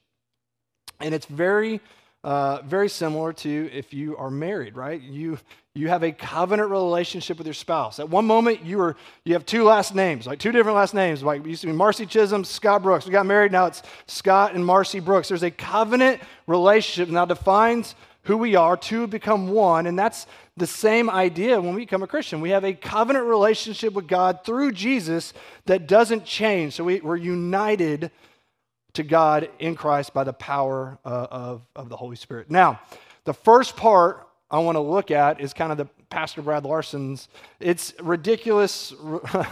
And 1.00 1.12
it's 1.12 1.26
very 1.26 1.81
uh, 2.26 2.61
very 2.62 2.88
similar 2.88 3.32
to 3.32 3.70
if 3.73 3.94
you 3.94 4.17
are 4.17 4.32
married, 4.32 4.75
right? 4.75 5.00
You, 5.00 5.38
you 5.75 5.87
have 5.87 6.02
a 6.02 6.11
covenant 6.11 6.70
relationship 6.70 7.38
with 7.38 7.46
your 7.46 7.55
spouse. 7.55 8.00
At 8.00 8.08
one 8.08 8.26
moment, 8.26 8.64
you, 8.64 8.81
are, 8.81 8.96
you 9.25 9.34
have 9.34 9.46
two 9.46 9.62
last 9.62 9.94
names, 9.94 10.26
like 10.26 10.40
two 10.40 10.50
different 10.50 10.75
last 10.75 10.93
names. 10.93 11.23
Like 11.23 11.43
it 11.43 11.46
used 11.46 11.61
to 11.61 11.69
be 11.69 11.73
Marcy 11.73 12.05
Chisholm, 12.05 12.43
Scott 12.43 12.82
Brooks. 12.82 13.06
We 13.06 13.12
got 13.12 13.26
married, 13.26 13.52
now 13.52 13.67
it's 13.67 13.81
Scott 14.08 14.56
and 14.56 14.67
Marcy 14.67 14.99
Brooks. 14.99 15.28
There's 15.28 15.44
a 15.44 15.52
covenant 15.52 16.20
relationship 16.49 17.12
now 17.12 17.26
defines 17.26 17.94
who 18.25 18.37
we 18.37 18.56
are, 18.56 18.76
two 18.76 19.06
become 19.06 19.46
one, 19.46 19.87
and 19.87 19.96
that's 19.96 20.26
the 20.56 20.67
same 20.67 21.08
idea 21.08 21.61
when 21.61 21.76
we 21.76 21.82
become 21.82 22.02
a 22.02 22.08
Christian. 22.08 22.40
We 22.40 22.50
have 22.50 22.64
a 22.64 22.75
covenant 22.75 23.26
relationship 23.26 23.93
with 23.93 24.08
God 24.08 24.40
through 24.44 24.73
Jesus 24.73 25.32
that 25.67 25.87
doesn't 25.87 26.25
change. 26.25 26.73
So 26.73 26.82
we, 26.82 26.99
we're 26.99 27.14
united 27.14 28.11
to 28.96 29.02
God 29.02 29.48
in 29.58 29.75
Christ 29.75 30.12
by 30.12 30.25
the 30.25 30.32
power 30.32 30.98
uh, 31.04 31.26
of, 31.31 31.62
of 31.75 31.88
the 31.88 31.96
Holy 31.96 32.16
Spirit. 32.16 32.50
Now, 32.50 32.81
the 33.25 33.34
first 33.34 33.76
part 33.76 34.26
I 34.50 34.58
want 34.58 34.76
to 34.76 34.81
look 34.81 35.10
at 35.10 35.40
is 35.40 35.52
kind 35.52 35.72
of 35.72 35.78
the 35.78 35.87
Pastor 36.10 36.43
Brad 36.43 36.64
Larson's. 36.64 37.28
It's 37.60 37.94
ridiculous, 38.00 38.94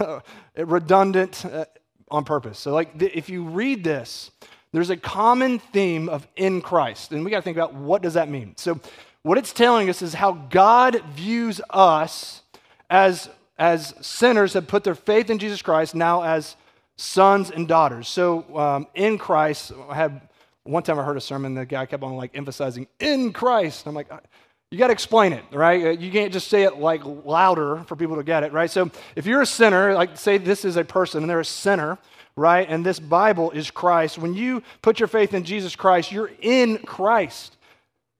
redundant 0.57 1.45
uh, 1.45 1.65
on 2.09 2.23
purpose. 2.23 2.59
So, 2.59 2.73
like, 2.73 2.97
the, 2.97 3.15
if 3.17 3.29
you 3.29 3.43
read 3.43 3.83
this, 3.83 4.31
there's 4.71 4.89
a 4.89 4.97
common 4.97 5.59
theme 5.59 6.09
of 6.09 6.27
in 6.35 6.61
Christ, 6.61 7.11
and 7.11 7.23
we 7.23 7.31
got 7.31 7.37
to 7.37 7.43
think 7.43 7.57
about 7.57 7.73
what 7.73 8.01
does 8.01 8.15
that 8.15 8.29
mean. 8.29 8.55
So, 8.57 8.79
what 9.21 9.37
it's 9.37 9.53
telling 9.53 9.89
us 9.89 10.01
is 10.01 10.13
how 10.13 10.33
God 10.33 11.01
views 11.15 11.61
us 11.69 12.41
as 12.89 13.29
as 13.57 13.93
sinners 14.01 14.53
have 14.53 14.67
put 14.67 14.83
their 14.83 14.95
faith 14.95 15.29
in 15.29 15.39
Jesus 15.39 15.61
Christ, 15.61 15.95
now 15.95 16.23
as 16.23 16.57
sons 16.97 17.51
and 17.51 17.67
daughters. 17.67 18.07
So 18.07 18.45
um, 18.57 18.87
in 18.95 19.17
Christ, 19.17 19.71
I 19.89 19.95
had 19.95 20.21
one 20.63 20.83
time 20.83 20.99
I 20.99 21.03
heard 21.03 21.17
a 21.17 21.21
sermon, 21.21 21.53
the 21.53 21.65
guy 21.65 21.85
kept 21.85 22.03
on 22.03 22.15
like 22.15 22.31
emphasizing 22.35 22.87
in 22.99 23.33
Christ. 23.33 23.85
I'm 23.85 23.93
like, 23.93 24.09
you 24.71 24.79
got 24.79 24.87
to 24.87 24.93
explain 24.93 25.31
it, 25.31 25.43
right? 25.51 25.85
Uh, 25.85 25.89
you 25.91 26.11
can't 26.11 26.33
just 26.33 26.47
say 26.47 26.63
it 26.63 26.77
like 26.77 27.01
louder 27.05 27.83
for 27.87 27.95
people 27.95 28.15
to 28.15 28.23
get 28.23 28.43
it, 28.43 28.51
right? 28.51 28.69
So 28.69 28.89
if 29.15 29.25
you're 29.25 29.41
a 29.41 29.45
sinner, 29.45 29.93
like 29.93 30.17
say 30.17 30.37
this 30.37 30.65
is 30.65 30.75
a 30.75 30.83
person 30.83 31.23
and 31.23 31.29
they're 31.29 31.39
a 31.39 31.45
sinner, 31.45 31.99
right? 32.35 32.67
And 32.67 32.85
this 32.85 32.99
Bible 32.99 33.51
is 33.51 33.69
Christ. 33.69 34.17
When 34.17 34.33
you 34.33 34.63
put 34.81 34.99
your 34.99 35.07
faith 35.07 35.33
in 35.33 35.43
Jesus 35.43 35.75
Christ, 35.75 36.11
you're 36.11 36.31
in 36.41 36.79
Christ. 36.79 37.54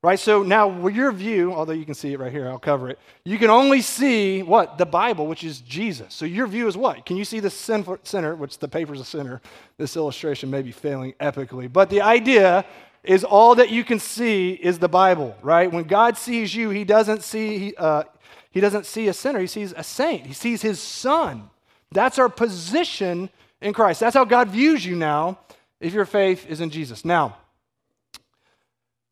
Right? 0.05 0.19
So 0.19 0.43
now, 0.43 0.88
your 0.88 1.12
view, 1.12 1.51
although 1.51 1.74
you 1.74 1.83
can 1.83 1.95
see 1.95 2.13
it 2.13 2.19
right 2.19 2.31
here, 2.31 2.47
I'll 2.47 2.59
cover 2.59 2.91
it. 2.91 3.00
You 3.24 3.39
can 3.39 3.50
only 3.50 3.81
see 3.81 4.43
what? 4.43 4.77
The 4.77 4.85
Bible, 4.85 5.25
which 5.25 5.43
is 5.43 5.62
Jesus. 5.62 6.13
So 6.13 6.25
your 6.25 6.45
view 6.45 6.67
is 6.67 6.77
what? 6.77 7.07
Can 7.07 7.17
you 7.17 7.25
see 7.25 7.39
the 7.39 7.50
sinner, 7.50 8.35
which 8.35 8.59
the 8.59 8.67
paper's 8.67 9.01
a 9.01 9.03
sinner? 9.03 9.41
This 9.79 9.95
illustration 9.95 10.51
may 10.51 10.62
be 10.62 10.71
failing 10.71 11.13
epically. 11.13 11.74
But 11.74 11.89
the 11.89 12.01
idea 12.01 12.65
is 13.03 13.24
all 13.24 13.55
that 13.55 13.71
you 13.71 13.83
can 13.83 13.97
see 13.97 14.51
is 14.51 14.77
the 14.77 14.88
Bible, 14.88 15.35
right? 15.41 15.71
When 15.71 15.85
God 15.85 16.19
sees 16.19 16.53
you, 16.53 16.69
he 16.69 16.83
doesn't 16.83 17.24
see, 17.24 17.74
uh, 17.75 18.03
he 18.51 18.59
doesn't 18.59 18.85
see 18.85 19.07
a 19.07 19.13
sinner, 19.13 19.39
he 19.39 19.47
sees 19.47 19.74
a 19.75 19.83
saint. 19.83 20.27
He 20.27 20.33
sees 20.33 20.62
his 20.62 20.79
son. 20.79 21.50
That's 21.91 22.19
our 22.19 22.29
position 22.29 23.31
in 23.59 23.74
Christ. 23.74 24.01
That's 24.01 24.15
how 24.15 24.25
God 24.25 24.50
views 24.50 24.85
you 24.85 24.95
now 24.95 25.39
if 25.79 25.93
your 25.93 26.05
faith 26.05 26.45
is 26.47 26.62
in 26.62 26.69
Jesus. 26.69 27.03
Now, 27.03 27.38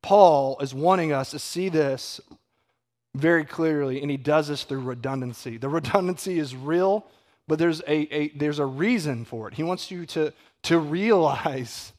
Paul 0.03 0.59
is 0.59 0.73
wanting 0.73 1.11
us 1.11 1.31
to 1.31 1.39
see 1.39 1.69
this 1.69 2.21
very 3.15 3.45
clearly, 3.45 4.01
and 4.01 4.11
he 4.11 4.17
does 4.17 4.49
this 4.49 4.63
through 4.63 4.81
redundancy. 4.81 5.57
The 5.57 5.69
redundancy 5.69 6.37
is 6.37 6.55
real, 6.55 7.05
but 7.47 7.57
there's 7.57 7.81
a, 7.81 8.15
a, 8.15 8.27
there's 8.29 8.59
a 8.59 8.65
reason 8.65 9.25
for 9.25 9.47
it. 9.47 9.55
He 9.55 9.63
wants 9.63 9.89
you 9.89 10.05
to, 10.07 10.33
to 10.63 10.77
realize 10.77 11.93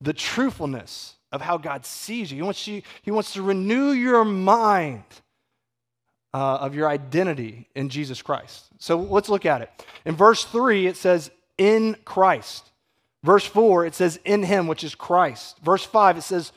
the 0.00 0.12
truthfulness 0.12 1.16
of 1.32 1.40
how 1.42 1.58
God 1.58 1.84
sees 1.84 2.30
you. 2.30 2.36
He 2.36 2.42
wants, 2.42 2.66
you, 2.66 2.82
he 3.02 3.10
wants 3.10 3.34
to 3.34 3.42
renew 3.42 3.90
your 3.90 4.24
mind 4.24 5.04
uh, 6.32 6.56
of 6.56 6.74
your 6.74 6.88
identity 6.88 7.68
in 7.74 7.88
Jesus 7.88 8.22
Christ. 8.22 8.66
So 8.78 8.98
let's 8.98 9.28
look 9.28 9.46
at 9.46 9.62
it. 9.62 9.70
In 10.04 10.14
verse 10.14 10.44
3, 10.44 10.86
it 10.86 10.96
says, 10.96 11.30
in 11.58 11.96
Christ. 12.04 12.70
Verse 13.22 13.44
4, 13.44 13.86
it 13.86 13.94
says, 13.94 14.18
in 14.24 14.42
him, 14.42 14.66
which 14.66 14.84
is 14.84 14.94
Christ. 14.94 15.58
Verse 15.62 15.84
5, 15.84 16.18
it 16.18 16.22
says, 16.22 16.52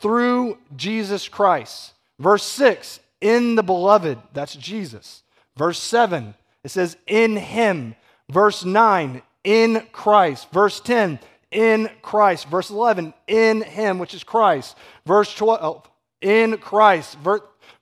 through 0.00 0.58
Jesus 0.76 1.28
Christ. 1.28 1.92
Verse 2.18 2.44
6, 2.44 3.00
in 3.20 3.54
the 3.54 3.62
beloved, 3.62 4.18
that's 4.32 4.54
Jesus. 4.54 5.22
Verse 5.56 5.78
7, 5.78 6.34
it 6.64 6.70
says, 6.70 6.96
in 7.06 7.36
him. 7.36 7.94
Verse 8.30 8.64
9, 8.64 9.22
in 9.44 9.86
Christ. 9.92 10.50
Verse 10.50 10.80
10, 10.80 11.18
in 11.50 11.90
Christ. 12.02 12.48
Verse 12.48 12.70
11, 12.70 13.14
in 13.26 13.62
him, 13.62 13.98
which 13.98 14.14
is 14.14 14.24
Christ. 14.24 14.76
Verse 15.06 15.34
12, 15.34 15.88
in 16.22 16.58
Christ. 16.58 17.16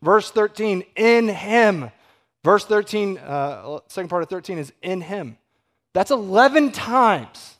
Verse 0.02 0.30
13, 0.30 0.85
in 0.97 1.28
him. 1.28 1.90
Verse 2.44 2.64
13, 2.66 3.18
uh, 3.18 3.78
second 3.88 4.09
part 4.09 4.23
of 4.23 4.28
13 4.28 4.59
is 4.59 4.73
in 4.83 5.00
him. 5.00 5.38
That's 5.94 6.11
11 6.11 6.73
times 6.73 7.56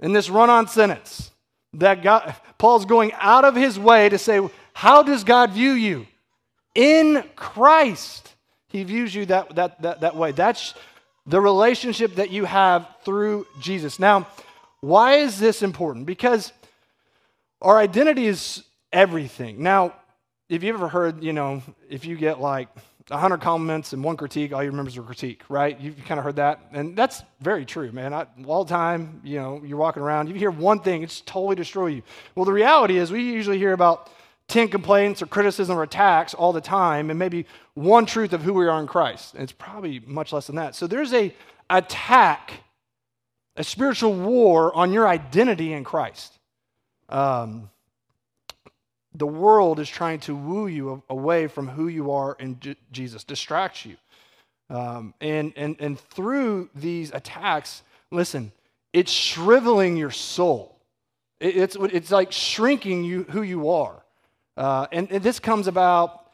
in 0.00 0.12
this 0.12 0.30
run 0.30 0.50
on 0.50 0.68
sentence 0.68 1.32
that 1.74 2.02
God, 2.02 2.34
Paul's 2.56 2.84
going 2.84 3.12
out 3.14 3.44
of 3.44 3.54
his 3.54 3.78
way 3.78 4.08
to 4.08 4.18
say, 4.18 4.40
How 4.72 5.02
does 5.02 5.24
God 5.24 5.52
view 5.52 5.72
you? 5.72 6.06
In 6.74 7.24
Christ. 7.36 8.34
He 8.68 8.84
views 8.84 9.14
you 9.14 9.26
that, 9.26 9.54
that, 9.54 9.82
that, 9.82 10.00
that 10.00 10.16
way. 10.16 10.32
That's 10.32 10.74
the 11.26 11.40
relationship 11.40 12.16
that 12.16 12.30
you 12.30 12.44
have 12.44 12.88
through 13.04 13.46
Jesus. 13.60 13.98
Now, 13.98 14.26
why 14.80 15.14
is 15.14 15.38
this 15.38 15.62
important? 15.62 16.06
Because 16.06 16.52
our 17.60 17.78
identity 17.78 18.26
is 18.26 18.64
everything. 18.92 19.62
Now, 19.62 19.94
if 20.48 20.62
you 20.62 20.72
ever 20.72 20.88
heard, 20.88 21.22
you 21.22 21.32
know, 21.32 21.62
if 21.88 22.04
you 22.04 22.16
get 22.16 22.40
like 22.40 22.68
100 23.08 23.40
compliments 23.40 23.92
and 23.92 24.04
one 24.04 24.16
critique, 24.16 24.52
all 24.52 24.62
you 24.62 24.70
remember 24.70 24.90
is 24.90 24.96
a 24.96 25.00
critique, 25.00 25.42
right? 25.48 25.80
You've 25.80 26.04
kind 26.04 26.18
of 26.18 26.24
heard 26.24 26.36
that. 26.36 26.60
And 26.72 26.94
that's 26.96 27.22
very 27.40 27.64
true, 27.64 27.90
man. 27.90 28.12
I, 28.12 28.26
all 28.46 28.64
the 28.64 28.70
time, 28.70 29.20
you 29.24 29.38
know, 29.38 29.62
you're 29.64 29.78
walking 29.78 30.02
around, 30.02 30.28
you 30.28 30.34
hear 30.34 30.50
one 30.50 30.80
thing, 30.80 31.02
it's 31.02 31.22
totally 31.22 31.56
destroy 31.56 31.86
you. 31.86 32.02
Well, 32.34 32.44
the 32.44 32.52
reality 32.52 32.98
is 32.98 33.10
we 33.10 33.22
usually 33.22 33.58
hear 33.58 33.72
about 33.72 34.10
10 34.48 34.68
complaints 34.68 35.22
or 35.22 35.26
criticism 35.26 35.78
or 35.78 35.82
attacks 35.82 36.34
all 36.34 36.52
the 36.52 36.60
time 36.60 37.10
and 37.10 37.18
maybe 37.18 37.46
one 37.74 38.06
truth 38.06 38.32
of 38.32 38.42
who 38.42 38.52
we 38.52 38.66
are 38.66 38.80
in 38.80 38.86
Christ. 38.86 39.34
And 39.34 39.42
it's 39.42 39.52
probably 39.52 40.00
much 40.00 40.32
less 40.32 40.46
than 40.46 40.56
that. 40.56 40.74
So 40.74 40.86
there's 40.86 41.12
a 41.12 41.34
attack, 41.70 42.52
a 43.56 43.64
spiritual 43.64 44.14
war 44.14 44.74
on 44.74 44.92
your 44.92 45.06
identity 45.06 45.72
in 45.72 45.84
Christ. 45.84 46.32
Um, 47.08 47.70
the 49.18 49.26
world 49.26 49.80
is 49.80 49.88
trying 49.88 50.20
to 50.20 50.34
woo 50.34 50.68
you 50.68 51.02
away 51.10 51.48
from 51.48 51.68
who 51.68 51.88
you 51.88 52.12
are 52.12 52.36
in 52.38 52.58
Jesus, 52.92 53.24
distract 53.24 53.84
you. 53.84 53.96
Um, 54.70 55.12
and, 55.20 55.52
and, 55.56 55.76
and 55.80 55.98
through 55.98 56.70
these 56.74 57.10
attacks, 57.12 57.82
listen, 58.12 58.52
it's 58.92 59.10
shriveling 59.10 59.96
your 59.96 60.10
soul. 60.10 60.78
It, 61.40 61.56
it's, 61.56 61.76
it's 61.76 62.10
like 62.10 62.30
shrinking 62.30 63.02
you 63.02 63.24
who 63.24 63.42
you 63.42 63.70
are. 63.70 64.02
Uh, 64.56 64.86
and, 64.92 65.10
and 65.10 65.22
this 65.22 65.40
comes 65.40 65.66
about 65.66 66.30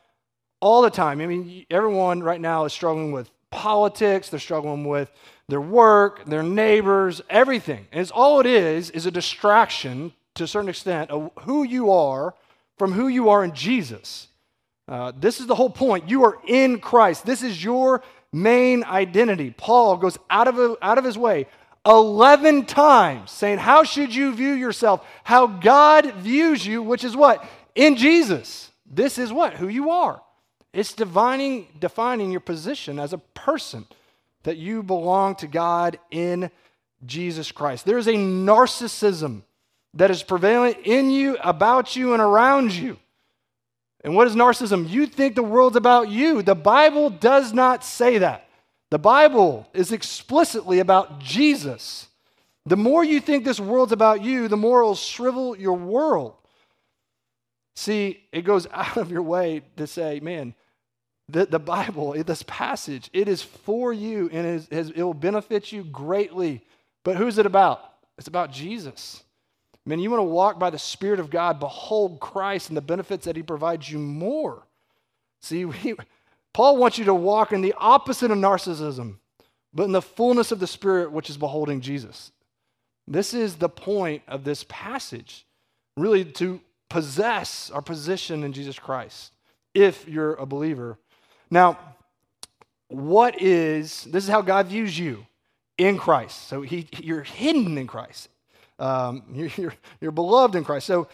all 0.60 0.82
the 0.82 0.90
time. 0.90 1.20
I 1.20 1.26
mean, 1.26 1.64
everyone 1.70 2.22
right 2.22 2.40
now 2.40 2.64
is 2.64 2.72
struggling 2.72 3.12
with 3.12 3.30
politics, 3.50 4.28
they're 4.28 4.40
struggling 4.40 4.84
with 4.84 5.10
their 5.48 5.60
work, 5.60 6.24
their 6.24 6.42
neighbors, 6.42 7.22
everything. 7.30 7.86
And 7.92 8.00
it's 8.00 8.10
all 8.10 8.40
it 8.40 8.46
is 8.46 8.90
is 8.90 9.06
a 9.06 9.10
distraction 9.10 10.12
to 10.34 10.44
a 10.44 10.46
certain 10.46 10.68
extent 10.68 11.10
of 11.10 11.30
who 11.42 11.62
you 11.62 11.92
are 11.92 12.34
from 12.78 12.92
who 12.92 13.08
you 13.08 13.30
are 13.30 13.44
in 13.44 13.54
Jesus. 13.54 14.28
Uh, 14.86 15.12
this 15.18 15.40
is 15.40 15.46
the 15.46 15.54
whole 15.54 15.70
point. 15.70 16.08
You 16.08 16.24
are 16.24 16.38
in 16.46 16.78
Christ. 16.78 17.24
This 17.24 17.42
is 17.42 17.62
your 17.62 18.02
main 18.32 18.84
identity. 18.84 19.54
Paul 19.56 19.96
goes 19.96 20.18
out 20.28 20.48
of, 20.48 20.76
out 20.82 20.98
of 20.98 21.04
his 21.04 21.16
way 21.16 21.46
11 21.86 22.66
times 22.66 23.30
saying, 23.30 23.58
How 23.58 23.84
should 23.84 24.14
you 24.14 24.34
view 24.34 24.52
yourself? 24.52 25.06
How 25.22 25.46
God 25.46 26.14
views 26.14 26.66
you, 26.66 26.82
which 26.82 27.04
is 27.04 27.16
what? 27.16 27.44
In 27.74 27.96
Jesus. 27.96 28.70
This 28.86 29.18
is 29.18 29.32
what? 29.32 29.54
Who 29.54 29.68
you 29.68 29.90
are. 29.90 30.20
It's 30.72 30.92
defining, 30.92 31.68
defining 31.78 32.30
your 32.30 32.40
position 32.40 32.98
as 32.98 33.12
a 33.12 33.18
person 33.18 33.86
that 34.42 34.56
you 34.56 34.82
belong 34.82 35.36
to 35.36 35.46
God 35.46 35.98
in 36.10 36.50
Jesus 37.04 37.52
Christ. 37.52 37.84
There 37.84 37.98
is 37.98 38.06
a 38.06 38.14
narcissism 38.14 39.42
that 39.94 40.10
is 40.10 40.22
prevalent 40.22 40.78
in 40.84 41.10
you, 41.10 41.36
about 41.42 41.96
you, 41.96 42.12
and 42.12 42.22
around 42.22 42.72
you. 42.72 42.96
And 44.02 44.14
what 44.14 44.26
is 44.26 44.34
narcissism? 44.34 44.88
You 44.88 45.06
think 45.06 45.34
the 45.34 45.42
world's 45.42 45.76
about 45.76 46.10
you. 46.10 46.42
The 46.42 46.54
Bible 46.54 47.08
does 47.10 47.52
not 47.52 47.84
say 47.84 48.18
that. 48.18 48.48
The 48.90 48.98
Bible 48.98 49.66
is 49.72 49.92
explicitly 49.92 50.78
about 50.78 51.20
Jesus. 51.20 52.08
The 52.66 52.76
more 52.76 53.02
you 53.02 53.20
think 53.20 53.44
this 53.44 53.60
world's 53.60 53.92
about 53.92 54.22
you, 54.22 54.48
the 54.48 54.56
more 54.56 54.82
it'll 54.82 54.94
shrivel 54.94 55.56
your 55.56 55.76
world. 55.76 56.34
See, 57.76 58.22
it 58.30 58.42
goes 58.42 58.66
out 58.72 58.96
of 58.96 59.10
your 59.10 59.22
way 59.22 59.62
to 59.76 59.86
say, 59.86 60.20
man, 60.20 60.54
the, 61.28 61.46
the 61.46 61.58
Bible, 61.58 62.12
this 62.24 62.44
passage, 62.46 63.08
it 63.12 63.28
is 63.28 63.42
for 63.42 63.92
you 63.92 64.28
and 64.30 64.46
it, 64.46 64.68
is, 64.70 64.90
it 64.90 65.02
will 65.02 65.14
benefit 65.14 65.72
you 65.72 65.82
greatly. 65.84 66.62
But 67.02 67.16
who's 67.16 67.38
it 67.38 67.46
about? 67.46 67.80
It's 68.18 68.28
about 68.28 68.52
Jesus. 68.52 69.22
Man, 69.86 69.98
you 69.98 70.10
want 70.10 70.20
to 70.20 70.24
walk 70.24 70.58
by 70.58 70.70
the 70.70 70.78
Spirit 70.78 71.20
of 71.20 71.30
God, 71.30 71.60
behold 71.60 72.20
Christ 72.20 72.68
and 72.68 72.76
the 72.76 72.82
benefits 72.82 73.26
that 73.26 73.36
He 73.36 73.42
provides 73.42 73.90
you 73.90 73.98
more. 73.98 74.66
See, 75.42 75.64
we, 75.64 75.94
Paul 76.52 76.76
wants 76.76 76.98
you 76.98 77.04
to 77.06 77.14
walk 77.14 77.52
in 77.52 77.60
the 77.60 77.74
opposite 77.76 78.30
of 78.30 78.38
narcissism, 78.38 79.16
but 79.72 79.84
in 79.84 79.92
the 79.92 80.02
fullness 80.02 80.52
of 80.52 80.60
the 80.60 80.66
Spirit, 80.66 81.12
which 81.12 81.28
is 81.28 81.36
beholding 81.36 81.80
Jesus. 81.80 82.32
This 83.06 83.34
is 83.34 83.56
the 83.56 83.68
point 83.68 84.22
of 84.26 84.44
this 84.44 84.64
passage, 84.68 85.46
really 85.96 86.24
to 86.24 86.60
possess 86.88 87.70
our 87.70 87.82
position 87.82 88.44
in 88.44 88.52
Jesus 88.52 88.78
Christ, 88.78 89.32
if 89.74 90.08
you're 90.08 90.34
a 90.34 90.46
believer. 90.46 90.96
Now, 91.50 91.78
what 92.88 93.42
is, 93.42 94.04
this 94.04 94.24
is 94.24 94.30
how 94.30 94.40
God 94.40 94.68
views 94.68 94.98
you 94.98 95.26
in 95.76 95.98
Christ. 95.98 96.48
So 96.48 96.62
he, 96.62 96.86
you're 97.00 97.22
hidden 97.22 97.76
in 97.76 97.86
Christ. 97.86 98.28
Um, 98.78 99.22
you're, 99.56 99.74
you're 100.00 100.12
beloved 100.12 100.54
in 100.56 100.64
Christ. 100.64 100.86
So 100.86 101.08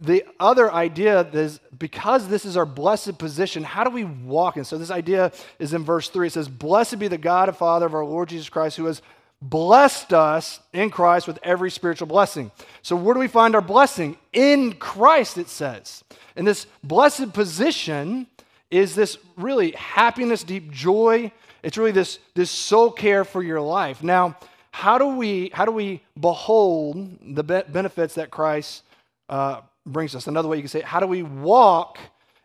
the 0.00 0.24
other 0.40 0.72
idea 0.72 1.20
is 1.32 1.60
because 1.78 2.26
this 2.26 2.44
is 2.44 2.56
our 2.56 2.66
blessed 2.66 3.18
position, 3.18 3.62
how 3.62 3.84
do 3.84 3.90
we 3.90 4.04
walk 4.04 4.56
in? 4.56 4.64
So 4.64 4.76
this 4.76 4.90
idea 4.90 5.32
is 5.60 5.74
in 5.74 5.84
verse 5.84 6.08
3. 6.08 6.26
It 6.26 6.32
says, 6.32 6.48
Blessed 6.48 6.98
be 6.98 7.08
the 7.08 7.18
God 7.18 7.48
and 7.48 7.56
Father 7.56 7.86
of 7.86 7.94
our 7.94 8.04
Lord 8.04 8.28
Jesus 8.28 8.48
Christ, 8.48 8.76
who 8.76 8.86
has 8.86 9.00
blessed 9.40 10.12
us 10.12 10.60
in 10.72 10.90
Christ 10.90 11.26
with 11.26 11.38
every 11.42 11.70
spiritual 11.70 12.06
blessing. 12.06 12.50
So 12.82 12.96
where 12.96 13.14
do 13.14 13.20
we 13.20 13.28
find 13.28 13.54
our 13.54 13.60
blessing? 13.60 14.16
In 14.32 14.72
Christ, 14.74 15.38
it 15.38 15.48
says. 15.48 16.02
And 16.36 16.46
this 16.46 16.66
blessed 16.82 17.32
position 17.32 18.26
is 18.70 18.94
this 18.94 19.18
really 19.36 19.72
happiness, 19.72 20.42
deep 20.42 20.70
joy. 20.70 21.30
It's 21.62 21.76
really 21.76 21.92
this, 21.92 22.18
this 22.34 22.50
soul 22.50 22.90
care 22.90 23.24
for 23.24 23.42
your 23.42 23.60
life. 23.60 24.02
Now, 24.02 24.36
how 24.72 24.98
do 24.98 25.06
we, 25.06 25.50
how 25.54 25.64
do 25.64 25.70
we 25.70 26.02
behold 26.18 27.18
the 27.22 27.44
be- 27.44 27.62
benefits 27.68 28.14
that 28.14 28.30
Christ 28.30 28.82
uh, 29.28 29.60
brings 29.86 30.14
us? 30.14 30.26
Another 30.26 30.48
way 30.48 30.56
you 30.56 30.62
can 30.62 30.68
say, 30.68 30.80
how 30.80 30.98
do 30.98 31.06
we 31.06 31.22
walk 31.22 31.98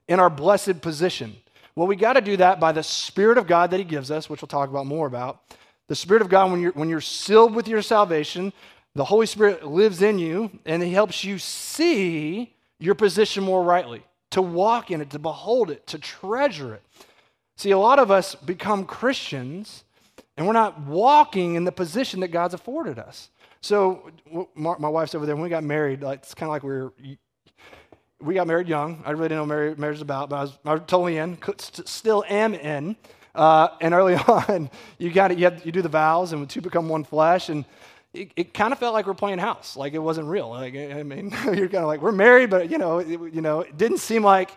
in 0.08 0.20
our 0.20 0.30
blessed 0.30 0.82
position? 0.82 1.36
Well, 1.76 1.88
we 1.88 1.96
got 1.96 2.14
to 2.14 2.22
do 2.22 2.38
that 2.38 2.60
by 2.60 2.74
the 2.74 2.84
Spirit 2.84 3.38
of 3.38 3.48
God 3.48 3.72
that 3.72 3.78
He 3.78 3.84
gives 3.84 4.12
us, 4.12 4.30
which 4.30 4.42
we'll 4.42 4.48
talk 4.48 4.70
about 4.70 4.86
more 4.86 5.08
about. 5.08 5.42
The 5.88 5.96
Spirit 5.96 6.22
of 6.22 6.30
God, 6.30 6.52
when 6.52 6.60
you're, 6.60 6.74
when 6.74 6.90
you're 6.90 7.02
sealed 7.02 7.56
with 7.56 7.68
your 7.68 7.82
salvation, 7.82 8.52
the 8.94 9.06
Holy 9.06 9.26
Spirit 9.26 9.66
lives 9.66 10.02
in 10.02 10.20
you 10.20 10.52
and 10.66 10.84
He 10.84 10.92
helps 10.92 11.24
you 11.24 11.40
see 11.40 12.54
your 12.80 12.96
position 12.96 13.44
more 13.44 13.64
rightly, 13.64 14.04
to 14.32 14.42
walk 14.42 14.92
in 14.92 15.02
it, 15.02 15.10
to 15.12 15.20
behold 15.20 15.72
it, 15.72 15.88
to 15.88 15.98
treasure 15.98 16.74
it. 16.74 16.84
See, 17.56 17.72
a 17.72 17.80
lot 17.80 18.00
of 18.00 18.12
us 18.12 18.36
become 18.36 18.86
Christians 18.86 19.84
and 20.38 20.46
we're 20.46 20.54
not 20.54 20.80
walking 20.82 21.56
in 21.56 21.64
the 21.64 21.72
position 21.72 22.20
that 22.22 22.30
God's 22.30 22.54
afforded 22.54 23.00
us. 23.00 23.30
So 23.62 24.12
my 24.56 24.88
wife's 24.88 25.16
over 25.16 25.26
there. 25.26 25.36
When 25.36 25.44
we 25.44 25.50
got 25.50 25.64
married, 25.64 26.04
like, 26.04 26.20
it's 26.20 26.34
kind 26.34 26.48
of 26.48 26.52
like 26.52 26.64
we 26.64 26.70
were. 26.70 26.94
We 28.20 28.34
got 28.34 28.48
married 28.48 28.68
young. 28.68 29.04
I 29.06 29.12
really 29.12 29.30
didn't 29.30 29.42
know 29.42 29.46
marriage, 29.46 29.78
marriage 29.78 29.98
is 29.98 30.02
about, 30.02 30.30
but 30.32 30.38
I 30.38 30.42
was, 30.42 30.58
I 30.66 30.74
was 30.74 30.82
totally 30.88 31.18
in. 31.18 31.38
Still 31.60 32.24
am 32.28 32.56
in. 32.56 32.96
Uh, 33.36 33.68
and 33.80 33.94
early 33.94 34.16
on, 34.28 34.72
you 34.98 35.12
got 35.12 35.32
it. 35.32 35.38
You, 35.38 35.52
you 35.64 35.72
do 35.72 35.84
the 35.84 35.90
vows, 35.90 36.34
and 36.34 36.50
two 36.50 36.62
become 36.62 36.90
one 36.90 37.04
flesh, 37.04 37.50
and 37.50 37.64
it, 38.14 38.32
it 38.36 38.54
kind 38.56 38.74
of 38.74 38.80
felt 38.80 38.94
like 38.94 39.06
we're 39.06 39.14
playing 39.14 39.38
house. 39.38 39.78
Like 39.78 39.94
it 39.94 40.00
wasn't 40.00 40.28
real. 40.28 40.50
Like 40.50 40.76
I 40.76 41.04
mean, 41.04 41.30
you're 41.46 41.70
kind 41.70 41.76
of 41.84 41.88
like 41.88 42.02
we're 42.02 42.12
married, 42.12 42.50
but 42.50 42.72
you 42.72 42.80
know, 42.80 43.00
it, 43.00 43.08
you 43.10 43.42
know, 43.42 43.62
it 43.62 43.78
didn't 43.78 44.00
seem 44.00 44.24
like 44.24 44.50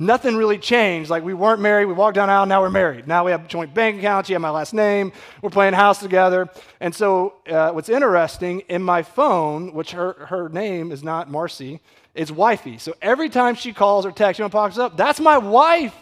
nothing 0.00 0.34
really 0.34 0.58
changed. 0.58 1.10
Like 1.10 1.22
we 1.22 1.34
weren't 1.34 1.60
married, 1.60 1.84
we 1.84 1.92
walked 1.92 2.16
down 2.16 2.28
the 2.28 2.32
aisle, 2.32 2.46
now 2.46 2.62
we're 2.62 2.70
married. 2.70 3.06
Now 3.06 3.24
we 3.24 3.30
have 3.30 3.46
joint 3.46 3.72
bank 3.72 3.98
accounts, 3.98 4.28
you 4.28 4.34
have 4.34 4.42
my 4.42 4.50
last 4.50 4.74
name, 4.74 5.12
we're 5.42 5.50
playing 5.50 5.74
house 5.74 6.00
together. 6.00 6.48
And 6.80 6.92
so 6.92 7.34
uh, 7.48 7.70
what's 7.70 7.88
interesting, 7.88 8.60
in 8.68 8.82
my 8.82 9.02
phone, 9.02 9.72
which 9.74 9.92
her, 9.92 10.14
her 10.28 10.48
name 10.48 10.90
is 10.90 11.04
not 11.04 11.30
Marcy, 11.30 11.80
it's 12.14 12.30
wifey. 12.30 12.78
So 12.78 12.94
every 13.00 13.28
time 13.28 13.54
she 13.54 13.72
calls 13.72 14.04
or 14.04 14.10
texts, 14.10 14.38
you 14.38 14.44
know, 14.44 14.48
pops 14.48 14.78
up, 14.78 14.96
that's 14.96 15.20
my 15.20 15.38
wife. 15.38 15.94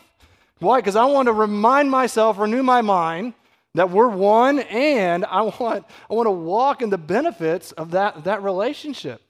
Why? 0.61 0.81
Because 0.81 0.97
I 0.97 1.05
want 1.05 1.26
to 1.26 1.33
remind 1.33 1.90
myself, 1.90 2.38
renew 2.38 2.62
my 2.62 2.81
mind 2.81 3.35
that 3.75 3.90
we're 3.90 4.09
one, 4.09 4.61
and 4.61 5.25
I 5.25 5.43
want, 5.43 5.85
I 6.11 6.14
want 6.14 6.26
to 6.26 6.33
walk 6.33 6.83
in 6.83 6.90
the 6.90 6.99
benefits 6.99 7.73
of 7.73 7.93
that, 7.93 8.25
that 8.25 8.43
relationship. 8.43 9.23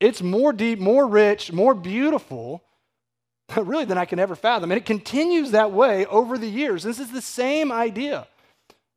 It's 0.00 0.20
more 0.20 0.52
deep, 0.52 0.78
more 0.78 1.06
rich, 1.06 1.52
more 1.52 1.74
beautiful 1.74 2.62
really 3.56 3.84
than 3.84 3.98
I 3.98 4.04
can 4.04 4.18
ever 4.18 4.34
fathom. 4.34 4.70
And 4.70 4.78
it 4.78 4.86
continues 4.86 5.52
that 5.52 5.72
way 5.72 6.06
over 6.06 6.38
the 6.38 6.48
years. 6.48 6.82
This 6.82 6.98
is 6.98 7.10
the 7.10 7.22
same 7.22 7.70
idea. 7.70 8.26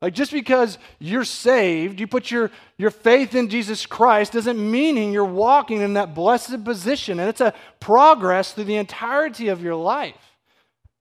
Like 0.00 0.14
just 0.14 0.30
because 0.30 0.78
you're 1.00 1.24
saved, 1.24 1.98
you 1.98 2.06
put 2.06 2.30
your, 2.30 2.52
your 2.76 2.90
faith 2.90 3.34
in 3.34 3.48
Jesus 3.48 3.84
Christ 3.84 4.32
doesn't 4.32 4.58
mean 4.58 5.12
you're 5.12 5.24
walking 5.24 5.80
in 5.80 5.94
that 5.94 6.14
blessed 6.14 6.64
position. 6.64 7.18
And 7.18 7.28
it's 7.28 7.40
a 7.40 7.52
progress 7.80 8.52
through 8.52 8.64
the 8.64 8.76
entirety 8.76 9.48
of 9.48 9.60
your 9.60 9.74
life. 9.74 10.14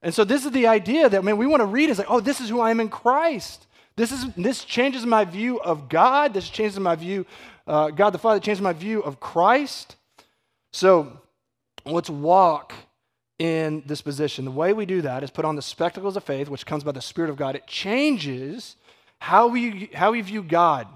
And 0.01 0.13
so 0.13 0.24
this 0.24 0.46
is 0.46 0.51
the 0.51 0.68
idea 0.68 1.10
that, 1.10 1.24
man, 1.24 1.38
we 1.38 1.46
want 1.46 1.62
to 1.62 1.66
read 1.66 1.89
is 1.89 2.00
like, 2.00 2.10
oh, 2.10 2.20
this 2.20 2.39
is 2.39 2.50
who 2.50 2.60
I 2.60 2.72
am 2.72 2.80
in 2.80 2.89
Christ. 2.89 3.68
This, 3.96 4.12
is, 4.12 4.25
this 4.36 4.63
changes 4.63 5.06
my 5.06 5.25
view 5.25 5.60
of 5.60 5.89
God. 5.89 6.34
This 6.34 6.50
changes 6.50 6.80
my 6.80 6.96
view, 6.96 7.25
uh, 7.68 7.89
God 7.89 8.12
the 8.12 8.20
Father 8.20 8.39
changes 8.39 8.62
my 8.62 8.74
view 8.74 9.01
of 9.01 9.20
Christ. 9.20 9.96
So 10.72 11.20
let's 11.86 12.10
walk 12.10 12.74
in 13.39 13.84
this 13.86 14.01
position. 14.01 14.46
The 14.46 14.51
way 14.51 14.74
we 14.74 14.86
do 14.86 15.01
that 15.01 15.24
is 15.24 15.29
put 15.29 15.46
on 15.46 15.56
the 15.56 15.62
spectacles 15.62 16.17
of 16.17 16.24
faith, 16.24 16.50
which 16.50 16.65
comes 16.65 16.84
by 16.84 16.91
the 16.91 17.01
Spirit 17.01 17.29
of 17.29 17.38
God. 17.38 17.56
It 17.56 17.67
changes 17.67 18.75
how 19.20 19.48
we, 19.48 19.89
how 19.94 20.12
we 20.12 20.22
view 20.22 20.44
God. 20.44 20.88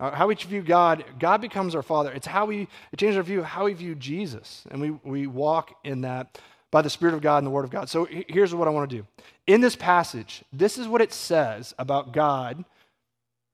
Uh, 0.00 0.12
how 0.12 0.28
we 0.28 0.34
view 0.36 0.62
God, 0.62 1.04
God 1.18 1.40
becomes 1.40 1.74
our 1.74 1.82
Father. 1.82 2.12
It's 2.12 2.26
how 2.26 2.46
we, 2.46 2.68
it 2.92 2.98
changes 2.98 3.16
our 3.16 3.22
view, 3.24 3.42
how 3.42 3.64
we 3.64 3.74
view 3.74 3.96
Jesus. 3.96 4.64
And 4.70 4.80
we, 4.80 4.90
we 4.90 5.26
walk 5.26 5.74
in 5.82 6.02
that 6.02 6.40
by 6.70 6.82
the 6.82 6.90
Spirit 6.90 7.14
of 7.14 7.20
God 7.20 7.38
and 7.38 7.46
the 7.46 7.50
Word 7.50 7.64
of 7.64 7.70
God. 7.70 7.88
So 7.88 8.06
here's 8.28 8.54
what 8.54 8.68
I 8.68 8.70
want 8.70 8.88
to 8.88 8.96
do. 8.96 9.06
In 9.48 9.60
this 9.60 9.74
passage, 9.74 10.44
this 10.52 10.78
is 10.78 10.86
what 10.86 11.00
it 11.00 11.12
says 11.12 11.74
about 11.78 12.12
God, 12.12 12.64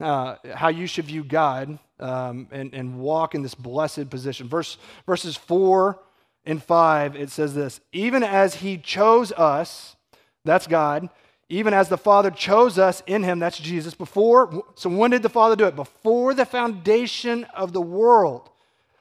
uh, 0.01 0.37
how 0.55 0.69
you 0.69 0.87
should 0.87 1.07
view 1.07 1.25
God 1.25 1.79
um, 1.99 2.49
and, 2.51 2.75
and 2.75 2.99
walk 2.99 3.35
in 3.35 3.43
this 3.43 3.55
blessed 3.55 4.11
position. 4.11 4.47
Verse, 4.47 4.77
verses 5.07 5.37
4 5.37 5.99
and 6.47 6.63
5, 6.63 7.17
it 7.17 7.31
says 7.31 7.55
this 7.55 7.81
Even 7.93 8.23
as 8.23 8.57
He 8.57 8.79
chose 8.79 9.33
us, 9.33 9.97
that's 10.45 10.67
God, 10.67 11.09
even 11.49 11.75
as 11.75 11.89
the 11.89 11.99
Father 11.99 12.31
chose 12.31 12.79
us 12.79 13.03
in 13.07 13.23
Him, 13.23 13.39
that's 13.39 13.59
Jesus, 13.59 13.95
before. 13.95 14.65
So 14.75 14.91
when 14.91 15.11
did 15.11 15.23
the 15.23 15.29
Father 15.29 15.57
do 15.57 15.67
it? 15.67 15.77
Before 15.77 16.35
the 16.35 16.47
foundation 16.47 17.45
of 17.55 17.73
the 17.73 17.83
world, 17.83 18.51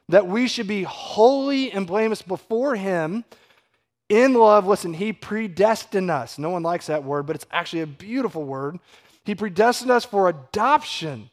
that 0.10 0.28
we 0.28 0.48
should 0.48 0.68
be 0.68 0.84
holy 0.84 1.72
and 1.72 1.88
blameless 1.88 2.22
before 2.22 2.76
Him 2.76 3.24
in 4.14 4.34
love, 4.34 4.68
listen, 4.68 4.94
he 4.94 5.12
predestined 5.14 6.12
us. 6.12 6.38
No 6.38 6.52
one 6.52 6.62
likes 6.62 6.88
that 6.88 7.04
word, 7.04 7.26
but 7.26 7.36
it's 7.36 7.48
actually 7.52 7.82
a 7.82 7.88
beautiful 7.88 8.44
word. 8.44 8.80
He 9.26 9.34
predestined 9.34 9.90
us 9.90 10.06
for 10.06 10.30
adoption 10.30 11.30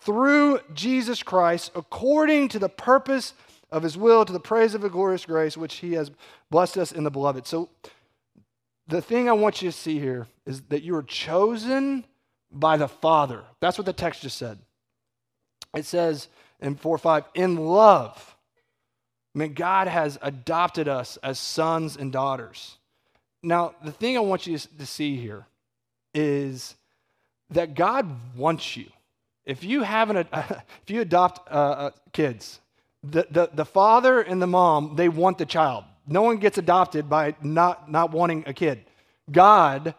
through 0.00 0.60
Jesus 0.74 1.22
Christ 1.22 1.72
according 1.74 2.48
to 2.48 2.58
the 2.58 2.68
purpose 2.68 3.34
of 3.72 3.82
his 3.82 3.96
will, 3.96 4.24
to 4.24 4.32
the 4.32 4.38
praise 4.38 4.74
of 4.74 4.82
the 4.82 4.88
glorious 4.88 5.26
grace 5.26 5.56
which 5.56 5.76
he 5.76 5.94
has 5.94 6.10
blessed 6.50 6.78
us 6.78 6.92
in 6.92 7.02
the 7.02 7.10
beloved. 7.10 7.46
So, 7.46 7.68
the 8.86 9.02
thing 9.02 9.28
I 9.28 9.32
want 9.32 9.62
you 9.62 9.70
to 9.70 9.76
see 9.76 9.98
here 9.98 10.26
is 10.46 10.60
that 10.62 10.82
you 10.82 10.94
are 10.94 11.02
chosen 11.02 12.04
by 12.50 12.76
the 12.76 12.88
Father. 12.88 13.42
That's 13.60 13.78
what 13.78 13.86
the 13.86 13.92
text 13.92 14.22
just 14.22 14.36
said. 14.36 14.58
It 15.74 15.86
says 15.86 16.28
in 16.60 16.76
4 16.76 16.98
5, 16.98 17.24
in 17.34 17.56
love 17.56 18.32
I 19.34 19.38
mean, 19.38 19.54
God 19.54 19.88
has 19.88 20.18
adopted 20.20 20.88
us 20.88 21.16
as 21.22 21.38
sons 21.38 21.96
and 21.96 22.12
daughters. 22.12 22.76
Now, 23.42 23.74
the 23.82 23.92
thing 23.92 24.16
I 24.16 24.20
want 24.20 24.46
you 24.46 24.58
to 24.58 24.86
see 24.86 25.16
here 25.16 25.46
is 26.14 26.74
that 27.50 27.74
God 27.74 28.36
wants 28.36 28.76
you. 28.76 28.86
If 29.44 29.64
you 29.64 29.82
haven't, 29.82 30.28
if 30.32 30.88
you 30.88 31.00
adopt 31.00 31.50
uh, 31.50 31.54
uh, 31.54 31.90
kids, 32.12 32.60
the, 33.02 33.26
the, 33.30 33.50
the 33.52 33.64
father 33.64 34.20
and 34.20 34.40
the 34.40 34.46
mom, 34.46 34.96
they 34.96 35.08
want 35.08 35.38
the 35.38 35.46
child. 35.46 35.84
No 36.06 36.22
one 36.22 36.38
gets 36.38 36.58
adopted 36.58 37.08
by 37.08 37.34
not, 37.42 37.90
not 37.90 38.10
wanting 38.12 38.44
a 38.46 38.52
kid. 38.52 38.84
God, 39.30 39.94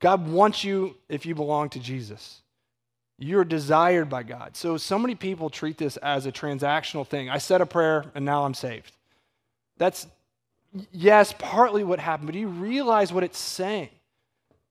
God 0.00 0.28
wants 0.28 0.64
you 0.64 0.96
if 1.08 1.26
you 1.26 1.34
belong 1.34 1.70
to 1.70 1.80
Jesus. 1.80 2.40
You're 3.18 3.44
desired 3.44 4.08
by 4.08 4.22
God. 4.22 4.56
So, 4.56 4.76
so 4.76 4.98
many 4.98 5.14
people 5.14 5.50
treat 5.50 5.76
this 5.76 5.96
as 5.98 6.26
a 6.26 6.32
transactional 6.32 7.06
thing. 7.06 7.28
I 7.28 7.38
said 7.38 7.60
a 7.60 7.66
prayer 7.66 8.04
and 8.14 8.24
now 8.24 8.44
I'm 8.44 8.54
saved. 8.54 8.92
That's, 9.76 10.06
yes, 10.92 11.34
partly 11.38 11.84
what 11.84 11.98
happened, 11.98 12.28
but 12.28 12.34
do 12.34 12.38
you 12.38 12.48
realize 12.48 13.12
what 13.12 13.24
it's 13.24 13.38
saying? 13.38 13.90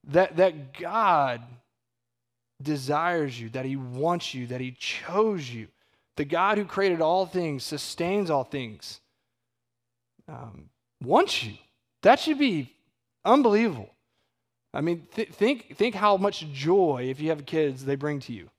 That, 0.04 0.36
that 0.36 0.78
God 0.78 1.42
desires 2.62 3.38
you, 3.38 3.50
that 3.50 3.64
He 3.64 3.76
wants 3.76 4.32
you, 4.32 4.46
that 4.46 4.60
He 4.60 4.72
chose 4.72 5.48
you. 5.48 5.68
The 6.18 6.24
God 6.24 6.58
who 6.58 6.64
created 6.64 7.00
all 7.00 7.26
things, 7.26 7.62
sustains 7.62 8.28
all 8.28 8.42
things, 8.42 8.98
um, 10.28 10.68
wants 11.00 11.44
you. 11.44 11.52
That 12.02 12.18
should 12.18 12.40
be 12.40 12.74
unbelievable. 13.24 13.88
I 14.74 14.80
mean, 14.80 15.06
th- 15.14 15.28
think, 15.28 15.76
think 15.76 15.94
how 15.94 16.16
much 16.16 16.44
joy, 16.50 17.06
if 17.08 17.20
you 17.20 17.28
have 17.28 17.46
kids, 17.46 17.84
they 17.84 17.94
bring 17.94 18.18
to 18.22 18.32
you. 18.32 18.50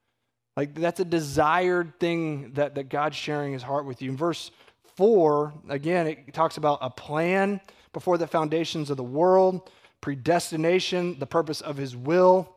Like, 0.56 0.74
that's 0.74 1.02
a 1.02 1.06
desired 1.06 2.00
thing 2.00 2.54
that, 2.54 2.76
that 2.76 2.88
God's 2.88 3.17
sharing 3.17 3.52
his 3.52 3.62
heart 3.62 3.86
with 3.86 4.02
you. 4.02 4.12
In 4.12 4.15
verse 4.15 4.52
4, 4.95 5.54
again, 5.67 6.08
it 6.08 6.34
talks 6.34 6.56
about 6.56 6.80
a 6.82 6.89
plan 6.89 7.60
before 7.91 8.17
the 8.17 8.26
foundations 8.26 8.89
of 8.89 8.95
the 8.95 9.04
world, 9.04 9.69
predestination, 10.00 11.19
the 11.19 11.28
purpose 11.28 11.60
of 11.60 11.76
his 11.76 11.93
will. 11.93 12.56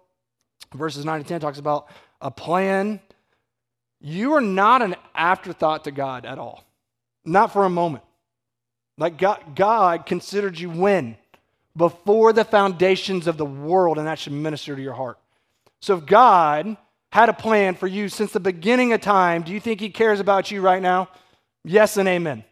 Verses 0.72 1.04
9 1.04 1.22
to 1.22 1.28
10 1.28 1.40
talks 1.40 1.58
about 1.58 1.88
a 2.20 2.30
plan. 2.30 3.00
You 4.02 4.34
are 4.34 4.42
not 4.42 4.82
an 4.82 4.96
afterthought 5.14 5.84
to 5.84 5.90
God 5.90 6.26
at 6.26 6.38
all, 6.38 6.64
not 7.24 7.52
for 7.52 7.64
a 7.64 7.70
moment. 7.70 8.04
Like 8.98 9.16
God, 9.16 9.56
God 9.56 10.04
considered 10.04 10.58
you 10.58 10.68
when? 10.68 11.16
before 11.76 12.32
the 12.32 12.44
foundations 12.44 13.26
of 13.26 13.36
the 13.36 13.44
world, 13.44 13.98
and 13.98 14.06
that 14.06 14.18
should 14.18 14.32
minister 14.32 14.76
to 14.76 14.82
your 14.82 14.92
heart. 14.92 15.18
So, 15.80 15.96
if 15.96 16.06
God 16.06 16.76
had 17.10 17.28
a 17.28 17.32
plan 17.32 17.74
for 17.74 17.86
you 17.86 18.08
since 18.08 18.32
the 18.32 18.40
beginning 18.40 18.92
of 18.92 19.00
time, 19.00 19.42
do 19.42 19.52
you 19.52 19.60
think 19.60 19.80
He 19.80 19.90
cares 19.90 20.20
about 20.20 20.50
you 20.50 20.60
right 20.60 20.82
now? 20.82 21.08
Yes 21.64 21.96
and 21.96 22.08
amen. 22.08 22.44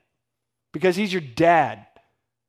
Because 0.73 0.97
He's 0.97 1.13
your 1.13 1.23
dad. 1.23 1.87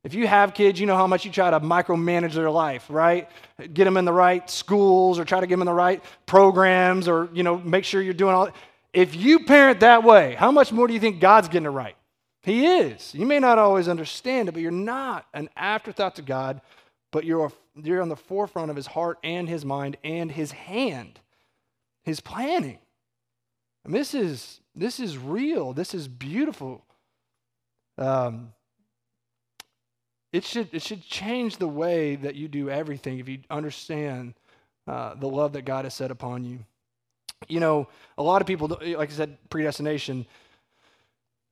If 0.03 0.15
you 0.15 0.25
have 0.27 0.55
kids, 0.55 0.79
you 0.79 0.87
know 0.87 0.95
how 0.95 1.05
much 1.05 1.25
you 1.25 1.31
try 1.31 1.51
to 1.51 1.59
micromanage 1.59 2.33
their 2.33 2.49
life, 2.49 2.87
right? 2.89 3.29
Get 3.71 3.83
them 3.83 3.97
in 3.97 4.05
the 4.05 4.13
right 4.13 4.49
schools 4.49 5.19
or 5.19 5.25
try 5.25 5.39
to 5.39 5.45
get 5.45 5.53
them 5.53 5.61
in 5.61 5.67
the 5.67 5.73
right 5.73 6.03
programs 6.25 7.07
or, 7.07 7.29
you 7.33 7.43
know, 7.43 7.57
make 7.57 7.85
sure 7.85 8.01
you're 8.01 8.15
doing 8.15 8.33
all. 8.33 8.49
If 8.93 9.15
you 9.15 9.45
parent 9.45 9.80
that 9.82 10.04
way, 10.04 10.36
how 10.36 10.51
much 10.51 10.71
more 10.71 10.88
do 10.88 10.93
you 10.93 10.99
think 10.99 11.19
God's 11.19 11.47
getting 11.47 11.65
it 11.65 11.69
right? 11.69 11.95
He 12.43 12.65
is. 12.65 13.13
You 13.13 13.25
may 13.25 13.39
not 13.39 13.60
always 13.60 13.88
understand 13.88 14.49
it, 14.49 14.54
but 14.54 14.62
you're 14.62 14.71
not 14.71 15.27
an 15.34 15.49
afterthought 15.56 16.15
to 16.15 16.21
God, 16.21 16.62
but 17.12 17.23
you're, 17.23 17.51
you're 17.75 18.01
on 18.01 18.10
the 18.10 18.15
forefront 18.15 18.69
of 18.69 18.75
his 18.75 18.88
heart 18.88 19.19
and 19.23 19.47
his 19.47 19.63
mind 19.63 19.97
and 20.04 20.32
his 20.32 20.51
hand, 20.51 21.19
his 22.04 22.19
planning. 22.19 22.80
And 23.86 23.93
this 23.93 24.13
is, 24.13 24.60
this 24.75 24.99
is 24.99 25.17
real. 25.17 25.73
This 25.73 25.93
is 25.93 26.08
beautiful. 26.08 26.84
Um, 27.97 28.54
it, 30.34 30.43
should, 30.43 30.69
it 30.73 30.82
should 30.82 31.04
change 31.04 31.58
the 31.58 31.67
way 31.67 32.15
that 32.15 32.36
you 32.36 32.47
do 32.47 32.69
everything 32.69 33.19
if 33.19 33.30
you 33.30 33.39
understand 33.49 34.34
uh, 34.88 35.13
the 35.13 35.27
love 35.27 35.54
that 35.54 35.65
God 35.65 35.86
has 35.86 35.93
set 35.93 36.10
upon 36.10 36.43
you. 36.43 36.60
You 37.47 37.60
know, 37.60 37.88
a 38.17 38.23
lot 38.23 38.41
of 38.41 38.47
people, 38.47 38.67
like 38.67 39.10
I 39.10 39.13
said, 39.13 39.38
predestination, 39.49 40.25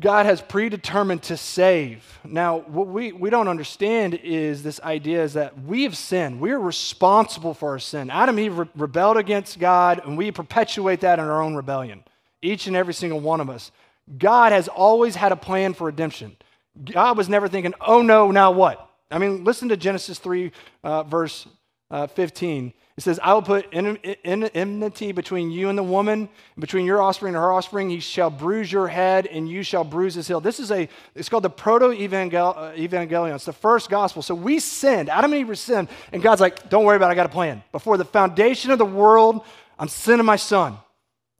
God 0.01 0.25
has 0.25 0.41
predetermined 0.41 1.23
to 1.23 1.35
save. 1.35 2.19
Now, 2.23 2.59
what 2.59 2.87
we, 2.87 3.11
we 3.11 3.29
don't 3.29 3.49
understand 3.49 4.13
is 4.23 4.63
this 4.63 4.79
idea 4.81 5.23
is 5.23 5.33
that 5.33 5.61
we 5.61 5.83
have 5.83 5.97
sinned. 5.97 6.39
We're 6.39 6.59
responsible 6.59 7.53
for 7.53 7.71
our 7.71 7.79
sin. 7.79 8.09
Adam 8.09 8.37
and 8.37 8.45
Eve 8.45 8.57
re- 8.59 8.69
rebelled 8.75 9.17
against 9.17 9.59
God, 9.59 10.01
and 10.05 10.17
we 10.17 10.31
perpetuate 10.31 11.01
that 11.01 11.19
in 11.19 11.25
our 11.25 11.41
own 11.41 11.53
rebellion, 11.53 12.03
each 12.41 12.65
and 12.67 12.77
every 12.77 12.93
single 12.93 13.19
one 13.19 13.41
of 13.41 13.49
us. 13.49 13.71
God 14.17 14.53
has 14.53 14.69
always 14.69 15.15
had 15.15 15.33
a 15.33 15.35
plan 15.35 15.73
for 15.73 15.87
redemption. 15.87 16.37
God 16.85 17.17
was 17.17 17.27
never 17.27 17.49
thinking, 17.49 17.73
oh 17.81 18.01
no, 18.01 18.31
now 18.31 18.51
what? 18.51 18.89
I 19.11 19.17
mean, 19.17 19.43
listen 19.43 19.67
to 19.69 19.77
Genesis 19.77 20.17
3, 20.17 20.51
uh, 20.83 21.03
verse 21.03 21.45
uh, 21.91 22.07
15. 22.07 22.73
It 22.97 23.01
says, 23.01 23.17
I 23.23 23.33
will 23.33 23.41
put 23.41 23.67
enmity 23.73 25.11
between 25.13 25.51
you 25.51 25.69
and 25.69 25.77
the 25.77 25.83
woman, 25.83 26.27
between 26.57 26.85
your 26.85 27.01
offspring 27.01 27.33
and 27.33 27.41
her 27.41 27.51
offspring. 27.51 27.89
He 27.89 28.01
shall 28.01 28.29
bruise 28.29 28.69
your 28.69 28.89
head, 28.89 29.25
and 29.25 29.49
you 29.49 29.63
shall 29.63 29.85
bruise 29.85 30.15
his 30.15 30.27
heel. 30.27 30.41
This 30.41 30.59
is 30.59 30.69
a, 30.69 30.89
it's 31.15 31.29
called 31.29 31.43
the 31.43 31.49
proto 31.49 31.87
evangelium. 31.87 33.35
It's 33.35 33.45
the 33.45 33.53
first 33.53 33.89
gospel. 33.89 34.21
So 34.21 34.35
we 34.35 34.59
sinned. 34.59 35.07
Adam 35.07 35.31
and 35.31 35.49
Eve 35.49 35.57
sinned. 35.57 35.87
And 36.11 36.21
God's 36.21 36.41
like, 36.41 36.69
don't 36.69 36.83
worry 36.83 36.97
about 36.97 37.07
it. 37.07 37.11
I 37.11 37.15
got 37.15 37.25
a 37.25 37.29
plan. 37.29 37.63
Before 37.71 37.95
the 37.95 38.03
foundation 38.03 38.71
of 38.71 38.79
the 38.79 38.85
world, 38.85 39.45
I'm 39.79 39.87
sending 39.87 40.25
my 40.25 40.35
son. 40.35 40.77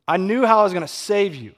I 0.08 0.16
knew 0.16 0.46
how 0.46 0.62
I 0.62 0.64
was 0.64 0.72
going 0.72 0.82
to 0.82 0.88
save 0.88 1.36
you. 1.36 1.54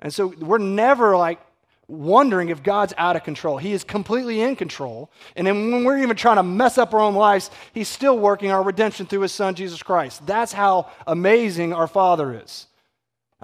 And 0.00 0.14
so 0.14 0.28
we're 0.28 0.58
never 0.58 1.16
like, 1.16 1.40
wondering 1.88 2.48
if 2.48 2.62
God's 2.62 2.94
out 2.96 3.16
of 3.16 3.24
control. 3.24 3.58
He 3.58 3.72
is 3.72 3.84
completely 3.84 4.40
in 4.40 4.56
control. 4.56 5.10
And 5.36 5.46
then 5.46 5.70
when 5.70 5.84
we're 5.84 5.98
even 5.98 6.16
trying 6.16 6.36
to 6.36 6.42
mess 6.42 6.78
up 6.78 6.94
our 6.94 7.00
own 7.00 7.14
lives, 7.14 7.50
He's 7.72 7.88
still 7.88 8.18
working 8.18 8.50
our 8.50 8.62
redemption 8.62 9.06
through 9.06 9.20
His 9.20 9.32
Son, 9.32 9.54
Jesus 9.54 9.82
Christ. 9.82 10.26
That's 10.26 10.52
how 10.52 10.90
amazing 11.06 11.72
our 11.72 11.86
Father 11.86 12.40
is. 12.42 12.66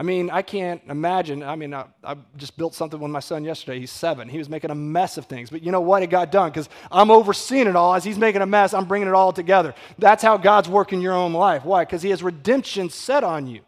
I 0.00 0.02
mean, 0.02 0.30
I 0.30 0.40
can't 0.40 0.80
imagine. 0.88 1.42
I 1.42 1.56
mean, 1.56 1.74
I, 1.74 1.84
I, 2.02 2.16
just 2.38 2.56
built 2.56 2.74
something 2.74 2.98
with 2.98 3.10
my 3.10 3.20
son 3.20 3.44
yesterday. 3.44 3.80
He's 3.80 3.90
seven. 3.90 4.30
He 4.30 4.38
was 4.38 4.48
making 4.48 4.70
a 4.70 4.74
mess 4.74 5.18
of 5.18 5.26
things. 5.26 5.50
But 5.50 5.62
you 5.62 5.70
know 5.70 5.82
what? 5.82 6.02
It 6.02 6.06
got 6.06 6.32
done 6.32 6.48
because 6.48 6.70
I'm 6.90 7.10
overseeing 7.10 7.66
it 7.66 7.76
all. 7.76 7.94
As 7.94 8.02
he's 8.02 8.16
making 8.16 8.40
a 8.40 8.46
mess, 8.46 8.72
I'm 8.72 8.86
bringing 8.86 9.08
it 9.08 9.14
all 9.14 9.30
together. 9.30 9.74
That's 9.98 10.22
how 10.22 10.38
God's 10.38 10.70
working 10.70 11.02
your 11.02 11.12
own 11.12 11.34
life. 11.34 11.66
Why? 11.66 11.84
Because 11.84 12.00
he 12.00 12.08
has 12.10 12.22
redemption 12.22 12.88
set 12.88 13.24
on 13.24 13.46
you. 13.46 13.60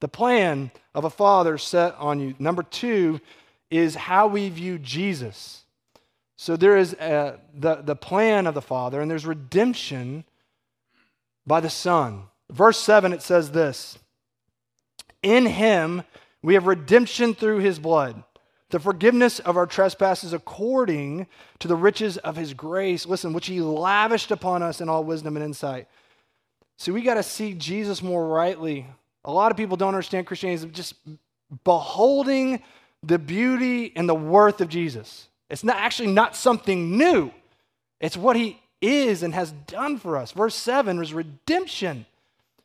The 0.00 0.08
plan 0.08 0.70
of 0.94 1.04
a 1.04 1.10
father 1.10 1.58
set 1.58 1.94
on 1.96 2.18
you. 2.18 2.34
Number 2.38 2.62
two 2.62 3.20
is 3.70 3.94
how 3.94 4.26
we 4.26 4.48
view 4.48 4.78
Jesus. 4.78 5.64
So 6.36 6.56
there 6.56 6.76
is 6.76 6.92
a, 6.94 7.40
the, 7.52 7.76
the 7.76 7.96
plan 7.96 8.46
of 8.46 8.54
the 8.54 8.62
Father, 8.62 9.00
and 9.00 9.10
there's 9.10 9.26
redemption 9.26 10.24
by 11.46 11.60
the 11.60 11.70
Son. 11.70 12.24
Verse 12.50 12.78
7, 12.78 13.12
it 13.12 13.22
says 13.22 13.50
this 13.50 13.98
In 15.22 15.46
him 15.46 16.04
we 16.42 16.54
have 16.54 16.66
redemption 16.66 17.34
through 17.34 17.58
his 17.58 17.78
blood, 17.78 18.22
the 18.70 18.78
forgiveness 18.78 19.40
of 19.40 19.56
our 19.56 19.66
trespasses 19.66 20.32
according 20.32 21.26
to 21.58 21.68
the 21.68 21.76
riches 21.76 22.18
of 22.18 22.36
his 22.36 22.54
grace, 22.54 23.04
listen, 23.04 23.32
which 23.32 23.46
he 23.46 23.60
lavished 23.60 24.30
upon 24.30 24.62
us 24.62 24.80
in 24.80 24.88
all 24.88 25.04
wisdom 25.04 25.36
and 25.36 25.44
insight. 25.44 25.88
See, 26.76 26.92
we 26.92 27.02
got 27.02 27.14
to 27.14 27.24
see 27.24 27.54
Jesus 27.54 28.02
more 28.02 28.28
rightly. 28.28 28.86
A 29.24 29.32
lot 29.32 29.50
of 29.50 29.56
people 29.56 29.76
don't 29.76 29.88
understand 29.88 30.28
Christianity 30.28 30.70
just 30.70 30.94
beholding 31.64 32.62
the 33.02 33.18
beauty 33.18 33.92
and 33.94 34.08
the 34.08 34.14
worth 34.14 34.60
of 34.60 34.68
Jesus. 34.68 35.28
It's 35.50 35.64
not 35.64 35.76
actually 35.76 36.12
not 36.12 36.36
something 36.36 36.96
new. 36.96 37.32
It's 38.00 38.16
what 38.16 38.36
he 38.36 38.60
is 38.80 39.22
and 39.22 39.34
has 39.34 39.52
done 39.66 39.98
for 39.98 40.16
us. 40.16 40.32
Verse 40.32 40.54
7 40.54 41.02
is 41.02 41.12
redemption. 41.12 42.06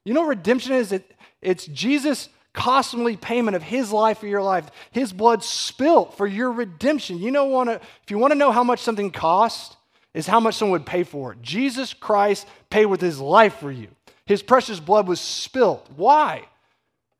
You 0.06 0.14
know 0.14 0.22
what 0.22 0.30
redemption 0.30 0.74
is? 0.74 0.92
It, 0.92 1.10
it's 1.42 1.66
Jesus' 1.66 2.30
costly 2.54 3.18
payment 3.18 3.56
of 3.56 3.64
his 3.64 3.92
life 3.92 4.20
for 4.20 4.28
your 4.28 4.42
life, 4.42 4.70
his 4.92 5.12
blood 5.12 5.44
spilt 5.44 6.16
for 6.16 6.28
your 6.28 6.52
redemption. 6.52 7.18
You 7.18 7.32
know, 7.32 7.46
wanna, 7.46 7.74
if 8.04 8.12
you 8.12 8.18
want 8.18 8.32
to 8.32 8.38
know 8.38 8.52
how 8.52 8.64
much 8.64 8.80
something 8.80 9.12
costs, 9.12 9.76
is 10.14 10.28
how 10.28 10.40
much 10.40 10.56
someone 10.56 10.80
would 10.80 10.86
pay 10.86 11.04
for 11.04 11.34
it. 11.34 11.42
Jesus 11.42 11.94
Christ 11.94 12.48
paid 12.70 12.86
with 12.86 13.02
his 13.02 13.20
life 13.20 13.56
for 13.56 13.72
you. 13.72 13.88
His 14.26 14.44
precious 14.44 14.80
blood 14.80 15.08
was 15.08 15.20
spilt. 15.20 15.90
Why? 15.96 16.48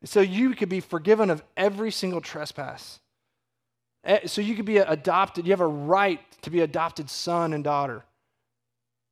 So 0.06 0.22
you 0.22 0.54
could 0.54 0.70
be 0.70 0.80
forgiven 0.80 1.30
of 1.30 1.44
every 1.58 1.92
single 1.92 2.22
trespass. 2.22 3.00
Eh, 4.04 4.28
so 4.28 4.42
you 4.42 4.56
could 4.56 4.66
be 4.66 4.78
adopted. 4.78 5.46
You 5.46 5.52
have 5.52 5.62
a 5.62 5.68
right 5.68 6.20
to 6.42 6.50
be 6.50 6.62
adopted 6.62 7.10
son 7.10 7.54
and 7.54 7.64
daughter. 7.64 8.04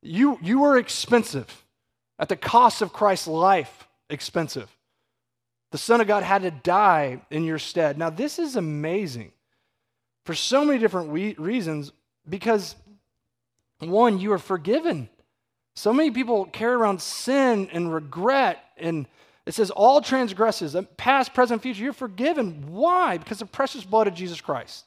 You, 0.02 0.38
you 0.42 0.60
were 0.60 0.76
expensive. 0.76 1.64
At 2.18 2.28
the 2.28 2.36
cost 2.36 2.82
of 2.82 2.92
Christ's 2.92 3.26
life, 3.26 3.88
expensive. 4.10 4.74
The 5.72 5.78
Son 5.78 6.00
of 6.00 6.06
God 6.06 6.22
had 6.22 6.42
to 6.42 6.50
die 6.50 7.22
in 7.30 7.44
your 7.44 7.58
stead. 7.58 7.96
Now, 7.96 8.10
this 8.10 8.38
is 8.38 8.56
amazing 8.56 9.32
for 10.26 10.34
so 10.34 10.64
many 10.64 10.78
different 10.78 11.08
we- 11.08 11.34
reasons 11.34 11.92
because, 12.28 12.76
one, 13.78 14.20
you 14.20 14.32
are 14.32 14.38
forgiven. 14.38 15.08
So 15.74 15.92
many 15.92 16.10
people 16.10 16.44
carry 16.44 16.74
around 16.74 17.00
sin 17.00 17.70
and 17.72 17.92
regret, 17.92 18.58
and 18.76 19.06
it 19.44 19.54
says 19.54 19.70
all 19.70 20.00
transgresses, 20.00 20.76
uh, 20.76 20.82
past, 20.96 21.34
present, 21.34 21.62
future, 21.62 21.82
you're 21.82 21.92
forgiven. 21.92 22.64
Why? 22.68 23.18
Because 23.18 23.40
the 23.40 23.46
precious 23.46 23.84
blood 23.84 24.06
of 24.06 24.14
Jesus 24.14 24.40
Christ. 24.40 24.84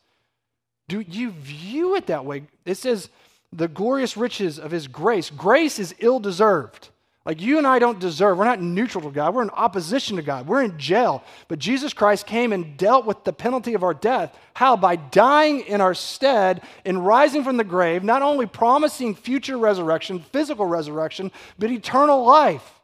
Do 0.88 1.02
you 1.02 1.32
view 1.32 1.96
it 1.96 2.08
that 2.08 2.26
way? 2.26 2.44
It 2.64 2.76
says 2.76 3.10
the 3.52 3.68
glorious 3.68 4.16
riches 4.16 4.60
of 4.60 4.72
his 4.72 4.88
grace. 4.88 5.30
Grace 5.30 5.80
is 5.80 5.96
ill 6.00 6.20
deserved. 6.20 6.90
Like 7.26 7.42
you 7.42 7.58
and 7.58 7.66
I 7.66 7.80
don't 7.80 8.00
deserve. 8.00 8.38
We're 8.38 8.46
not 8.46 8.62
neutral 8.62 9.04
to 9.04 9.10
God. 9.10 9.34
We're 9.34 9.42
in 9.42 9.50
opposition 9.50 10.18
to 10.18 10.22
God. 10.22 10.48
We're 10.48 10.62
in 10.62 10.78
jail. 10.78 11.24
But 11.48 11.58
Jesus 11.58 11.92
Christ 11.92 12.28
came 12.28 12.54
and 12.54 12.78
dealt 12.78 13.08
with 13.08 13.24
the 13.24 13.34
penalty 13.34 13.74
of 13.74 13.84
our 13.84 13.96
death. 13.96 14.38
How? 14.54 14.78
By 14.78 14.96
dying 14.96 15.62
in 15.62 15.82
our 15.82 15.96
stead 15.96 16.62
and 16.86 17.04
rising 17.04 17.44
from 17.44 17.58
the 17.58 17.64
grave, 17.64 18.04
not 18.04 18.22
only 18.22 18.46
promising 18.46 19.16
future 19.16 19.58
resurrection, 19.58 20.20
physical 20.20 20.68
resurrection, 20.68 21.32
but 21.58 21.72
eternal 21.72 22.24
life. 22.24 22.75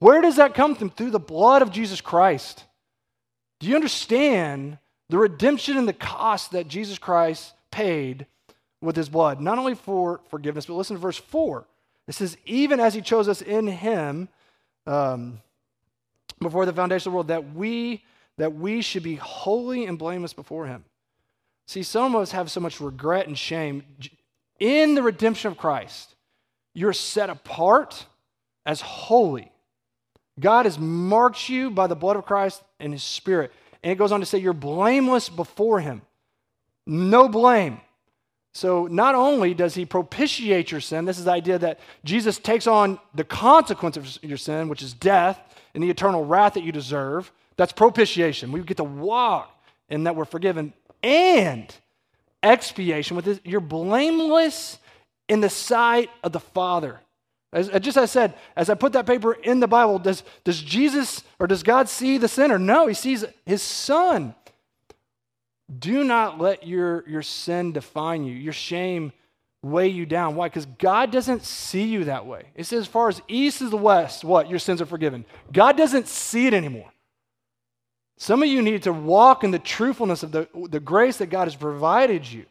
Where 0.00 0.20
does 0.20 0.36
that 0.36 0.54
come 0.54 0.74
from? 0.74 0.90
Through 0.90 1.10
the 1.10 1.20
blood 1.20 1.62
of 1.62 1.70
Jesus 1.70 2.00
Christ. 2.00 2.64
Do 3.60 3.68
you 3.68 3.76
understand 3.76 4.78
the 5.10 5.18
redemption 5.18 5.76
and 5.76 5.86
the 5.86 5.92
cost 5.92 6.52
that 6.52 6.66
Jesus 6.66 6.98
Christ 6.98 7.52
paid 7.70 8.26
with 8.80 8.96
his 8.96 9.10
blood? 9.10 9.40
Not 9.40 9.58
only 9.58 9.74
for 9.74 10.20
forgiveness, 10.28 10.66
but 10.66 10.74
listen 10.74 10.96
to 10.96 11.00
verse 11.00 11.18
4. 11.18 11.66
It 12.08 12.14
says, 12.14 12.36
even 12.46 12.80
as 12.80 12.94
he 12.94 13.02
chose 13.02 13.28
us 13.28 13.42
in 13.42 13.66
him 13.66 14.28
um, 14.86 15.40
before 16.40 16.64
the 16.64 16.72
foundation 16.72 17.10
of 17.10 17.12
the 17.12 17.16
world, 17.16 17.28
that 17.28 17.54
we, 17.54 18.02
that 18.38 18.54
we 18.54 18.80
should 18.80 19.02
be 19.02 19.16
holy 19.16 19.84
and 19.84 19.98
blameless 19.98 20.32
before 20.32 20.66
him. 20.66 20.84
See, 21.66 21.82
some 21.82 22.14
of 22.14 22.22
us 22.22 22.32
have 22.32 22.50
so 22.50 22.58
much 22.58 22.80
regret 22.80 23.28
and 23.28 23.38
shame. 23.38 23.84
In 24.58 24.94
the 24.94 25.02
redemption 25.02 25.52
of 25.52 25.58
Christ, 25.58 26.14
you're 26.74 26.94
set 26.94 27.30
apart 27.30 28.06
as 28.64 28.80
holy. 28.80 29.52
God 30.38 30.66
has 30.66 30.78
marked 30.78 31.48
you 31.48 31.70
by 31.70 31.86
the 31.86 31.96
blood 31.96 32.16
of 32.16 32.24
Christ 32.24 32.62
and 32.78 32.92
his 32.92 33.02
spirit. 33.02 33.52
And 33.82 33.92
it 33.92 33.96
goes 33.96 34.12
on 34.12 34.20
to 34.20 34.26
say, 34.26 34.38
you're 34.38 34.52
blameless 34.52 35.28
before 35.28 35.80
him. 35.80 36.02
No 36.86 37.28
blame. 37.28 37.80
So 38.52 38.86
not 38.86 39.14
only 39.14 39.54
does 39.54 39.74
he 39.74 39.84
propitiate 39.84 40.70
your 40.70 40.80
sin, 40.80 41.04
this 41.04 41.18
is 41.18 41.24
the 41.24 41.30
idea 41.30 41.58
that 41.58 41.78
Jesus 42.04 42.38
takes 42.38 42.66
on 42.66 42.98
the 43.14 43.24
consequence 43.24 43.96
of 43.96 44.18
your 44.22 44.38
sin, 44.38 44.68
which 44.68 44.82
is 44.82 44.92
death 44.92 45.40
and 45.74 45.82
the 45.82 45.90
eternal 45.90 46.24
wrath 46.24 46.54
that 46.54 46.64
you 46.64 46.72
deserve. 46.72 47.30
That's 47.56 47.72
propitiation. 47.72 48.50
We 48.50 48.60
get 48.62 48.78
to 48.78 48.84
walk 48.84 49.54
in 49.88 50.04
that 50.04 50.16
we're 50.16 50.24
forgiven. 50.24 50.72
And 51.02 51.72
expiation, 52.42 53.16
with 53.16 53.24
this, 53.24 53.40
you're 53.44 53.60
blameless 53.60 54.78
in 55.28 55.40
the 55.40 55.50
sight 55.50 56.10
of 56.24 56.32
the 56.32 56.40
Father. 56.40 57.00
As, 57.52 57.68
just 57.68 57.96
as 57.96 58.02
I 58.02 58.06
said, 58.06 58.34
as 58.54 58.70
I 58.70 58.74
put 58.74 58.92
that 58.92 59.06
paper 59.06 59.32
in 59.32 59.60
the 59.60 59.66
Bible, 59.66 59.98
does, 59.98 60.22
does 60.44 60.60
Jesus 60.62 61.22
or 61.38 61.46
does 61.46 61.62
God 61.62 61.88
see 61.88 62.16
the 62.16 62.28
sinner? 62.28 62.58
No, 62.58 62.86
he 62.86 62.94
sees 62.94 63.24
his 63.44 63.62
son. 63.62 64.34
Do 65.78 66.04
not 66.04 66.40
let 66.40 66.66
your, 66.66 67.08
your 67.08 67.22
sin 67.22 67.72
define 67.72 68.24
you, 68.24 68.34
your 68.34 68.52
shame 68.52 69.12
weigh 69.62 69.88
you 69.88 70.06
down. 70.06 70.36
Why? 70.36 70.48
Because 70.48 70.66
God 70.66 71.10
doesn't 71.10 71.44
see 71.44 71.84
you 71.84 72.04
that 72.04 72.24
way. 72.26 72.44
It 72.54 72.64
says, 72.64 72.80
as 72.80 72.86
far 72.86 73.08
as 73.08 73.20
east 73.28 73.62
is 73.62 73.70
the 73.70 73.76
west, 73.76 74.24
what? 74.24 74.48
Your 74.48 74.58
sins 74.58 74.80
are 74.80 74.86
forgiven. 74.86 75.24
God 75.52 75.76
doesn't 75.76 76.08
see 76.08 76.46
it 76.46 76.54
anymore. 76.54 76.90
Some 78.16 78.42
of 78.42 78.48
you 78.48 78.62
need 78.62 78.82
to 78.84 78.92
walk 78.92 79.44
in 79.44 79.50
the 79.50 79.58
truthfulness 79.58 80.22
of 80.22 80.32
the, 80.32 80.48
the 80.68 80.80
grace 80.80 81.18
that 81.18 81.26
God 81.26 81.44
has 81.44 81.56
provided 81.56 82.30
you. 82.30 82.46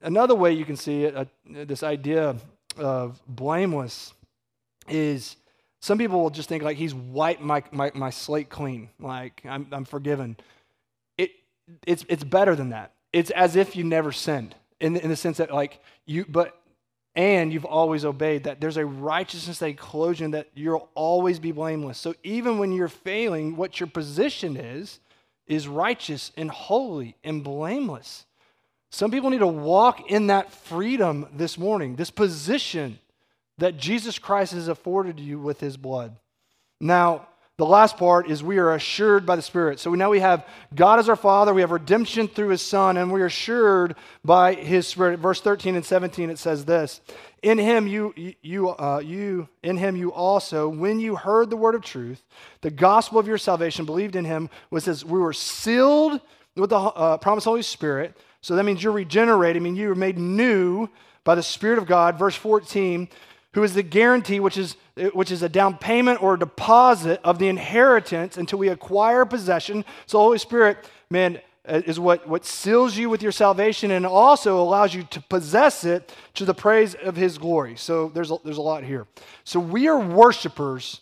Another 0.00 0.34
way 0.34 0.52
you 0.52 0.64
can 0.64 0.76
see 0.76 1.04
it, 1.04 1.16
uh, 1.16 1.24
this 1.44 1.82
idea 1.82 2.36
of 2.78 3.20
blameless, 3.26 4.12
is 4.88 5.36
some 5.80 5.98
people 5.98 6.20
will 6.20 6.30
just 6.30 6.48
think 6.48 6.62
like 6.62 6.76
he's 6.76 6.94
wiped 6.94 7.40
my, 7.40 7.62
my, 7.72 7.90
my 7.94 8.10
slate 8.10 8.48
clean, 8.48 8.90
like 8.98 9.42
I'm, 9.44 9.66
I'm 9.72 9.84
forgiven 9.84 10.36
it, 11.66 11.82
it's, 11.86 12.04
it's 12.08 12.24
better 12.24 12.54
than 12.54 12.70
that. 12.70 12.92
It's 13.12 13.30
as 13.30 13.56
if 13.56 13.76
you 13.76 13.84
never 13.84 14.12
sinned 14.12 14.54
in, 14.80 14.96
in 14.96 15.08
the 15.08 15.16
sense 15.16 15.38
that, 15.38 15.52
like, 15.52 15.80
you, 16.04 16.24
but, 16.28 16.60
and 17.14 17.52
you've 17.52 17.64
always 17.64 18.04
obeyed, 18.04 18.44
that 18.44 18.60
there's 18.60 18.76
a 18.76 18.84
righteousness 18.84 19.58
that 19.58 19.78
clothes 19.78 20.18
that 20.18 20.48
you'll 20.54 20.88
always 20.94 21.38
be 21.38 21.52
blameless. 21.52 21.98
So 21.98 22.14
even 22.22 22.58
when 22.58 22.72
you're 22.72 22.88
failing, 22.88 23.56
what 23.56 23.80
your 23.80 23.86
position 23.86 24.56
is, 24.56 25.00
is 25.46 25.66
righteous 25.66 26.32
and 26.36 26.50
holy 26.50 27.16
and 27.24 27.42
blameless. 27.42 28.25
Some 28.96 29.10
people 29.10 29.28
need 29.28 29.40
to 29.40 29.46
walk 29.46 30.10
in 30.10 30.28
that 30.28 30.50
freedom 30.50 31.26
this 31.36 31.58
morning, 31.58 31.96
this 31.96 32.10
position 32.10 32.98
that 33.58 33.76
Jesus 33.76 34.18
Christ 34.18 34.54
has 34.54 34.68
afforded 34.68 35.20
you 35.20 35.38
with 35.38 35.60
his 35.60 35.76
blood. 35.76 36.16
Now, 36.80 37.28
the 37.58 37.66
last 37.66 37.98
part 37.98 38.30
is 38.30 38.42
we 38.42 38.56
are 38.56 38.72
assured 38.72 39.26
by 39.26 39.36
the 39.36 39.42
Spirit. 39.42 39.80
So 39.80 39.94
now 39.94 40.08
we 40.08 40.20
have 40.20 40.46
God 40.74 40.98
as 40.98 41.10
our 41.10 41.16
Father, 41.16 41.52
we 41.52 41.60
have 41.60 41.72
redemption 41.72 42.26
through 42.26 42.48
His 42.48 42.62
Son, 42.62 42.96
and 42.96 43.12
we 43.12 43.20
are 43.20 43.26
assured 43.26 43.96
by 44.24 44.54
His 44.54 44.86
Spirit. 44.86 45.20
Verse 45.20 45.42
13 45.42 45.76
and 45.76 45.84
17 45.84 46.30
it 46.30 46.38
says 46.38 46.64
this: 46.64 47.02
In 47.42 47.58
Him 47.58 47.86
you 47.86 48.14
you 48.42 48.70
uh, 48.70 49.02
you 49.04 49.48
in 49.62 49.76
Him 49.76 49.96
you 49.96 50.10
also, 50.10 50.68
when 50.70 51.00
you 51.00 51.16
heard 51.16 51.50
the 51.50 51.56
word 51.56 51.74
of 51.74 51.82
truth, 51.82 52.22
the 52.62 52.70
gospel 52.70 53.18
of 53.18 53.26
your 53.26 53.38
salvation, 53.38 53.84
believed 53.84 54.16
in 54.16 54.24
Him, 54.24 54.48
was 54.70 54.84
says 54.84 55.04
we 55.04 55.18
were 55.18 55.34
sealed 55.34 56.20
with 56.56 56.70
the 56.70 56.78
uh, 56.78 57.18
promised 57.18 57.44
Holy 57.44 57.62
Spirit. 57.62 58.16
So 58.46 58.54
that 58.54 58.64
means 58.64 58.80
you're 58.80 58.92
regenerated. 58.92 59.60
I 59.60 59.64
mean 59.64 59.74
you 59.74 59.88
were 59.88 59.96
made 59.96 60.18
new 60.18 60.88
by 61.24 61.34
the 61.34 61.42
Spirit 61.42 61.78
of 61.78 61.86
God. 61.86 62.16
Verse 62.16 62.36
14 62.36 63.08
who 63.54 63.62
is 63.62 63.72
the 63.72 63.82
guarantee, 63.82 64.38
which 64.38 64.58
is, 64.58 64.76
which 65.14 65.30
is 65.30 65.42
a 65.42 65.48
down 65.48 65.78
payment 65.78 66.22
or 66.22 66.36
deposit 66.36 67.18
of 67.24 67.38
the 67.38 67.48
inheritance 67.48 68.36
until 68.36 68.58
we 68.58 68.68
acquire 68.68 69.24
possession. 69.24 69.82
So, 70.04 70.18
Holy 70.18 70.36
Spirit, 70.36 70.76
man, 71.08 71.40
uh, 71.66 71.80
is 71.86 71.98
what, 71.98 72.28
what 72.28 72.44
seals 72.44 72.98
you 72.98 73.08
with 73.08 73.22
your 73.22 73.32
salvation 73.32 73.92
and 73.92 74.04
also 74.04 74.60
allows 74.60 74.92
you 74.92 75.04
to 75.04 75.22
possess 75.22 75.84
it 75.84 76.14
to 76.34 76.44
the 76.44 76.52
praise 76.52 76.94
of 76.96 77.16
His 77.16 77.38
glory. 77.38 77.76
So, 77.76 78.10
there's 78.10 78.30
a, 78.30 78.36
there's 78.44 78.58
a 78.58 78.62
lot 78.62 78.84
here. 78.84 79.06
So, 79.44 79.58
we 79.58 79.88
are 79.88 79.98
worshipers 79.98 81.00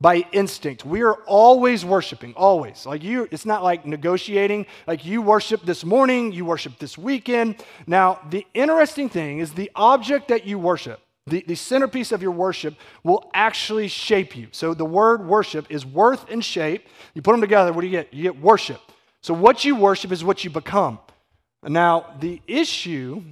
by 0.00 0.24
instinct. 0.32 0.84
We 0.84 1.02
are 1.02 1.14
always 1.26 1.84
worshiping, 1.84 2.32
always. 2.36 2.86
Like 2.86 3.02
you, 3.02 3.28
it's 3.30 3.44
not 3.44 3.62
like 3.62 3.84
negotiating. 3.84 4.66
Like 4.86 5.04
you 5.04 5.20
worship 5.20 5.62
this 5.64 5.84
morning, 5.84 6.32
you 6.32 6.44
worship 6.44 6.78
this 6.78 6.96
weekend. 6.96 7.62
Now, 7.86 8.20
the 8.30 8.46
interesting 8.54 9.08
thing 9.08 9.40
is 9.40 9.52
the 9.52 9.70
object 9.74 10.28
that 10.28 10.46
you 10.46 10.58
worship, 10.58 11.00
the, 11.26 11.44
the 11.46 11.54
centerpiece 11.54 12.12
of 12.12 12.22
your 12.22 12.30
worship, 12.30 12.76
will 13.04 13.30
actually 13.34 13.88
shape 13.88 14.34
you. 14.34 14.48
So 14.52 14.72
the 14.72 14.86
word 14.86 15.26
worship 15.26 15.66
is 15.68 15.84
worth 15.84 16.30
and 16.30 16.42
shape. 16.42 16.88
You 17.14 17.20
put 17.20 17.32
them 17.32 17.42
together, 17.42 17.72
what 17.72 17.82
do 17.82 17.86
you 17.86 17.92
get? 17.92 18.14
You 18.14 18.22
get 18.22 18.40
worship. 18.40 18.80
So 19.20 19.34
what 19.34 19.64
you 19.66 19.76
worship 19.76 20.12
is 20.12 20.24
what 20.24 20.44
you 20.44 20.50
become. 20.50 20.98
Now, 21.62 22.14
the 22.20 22.40
issue, 22.46 23.22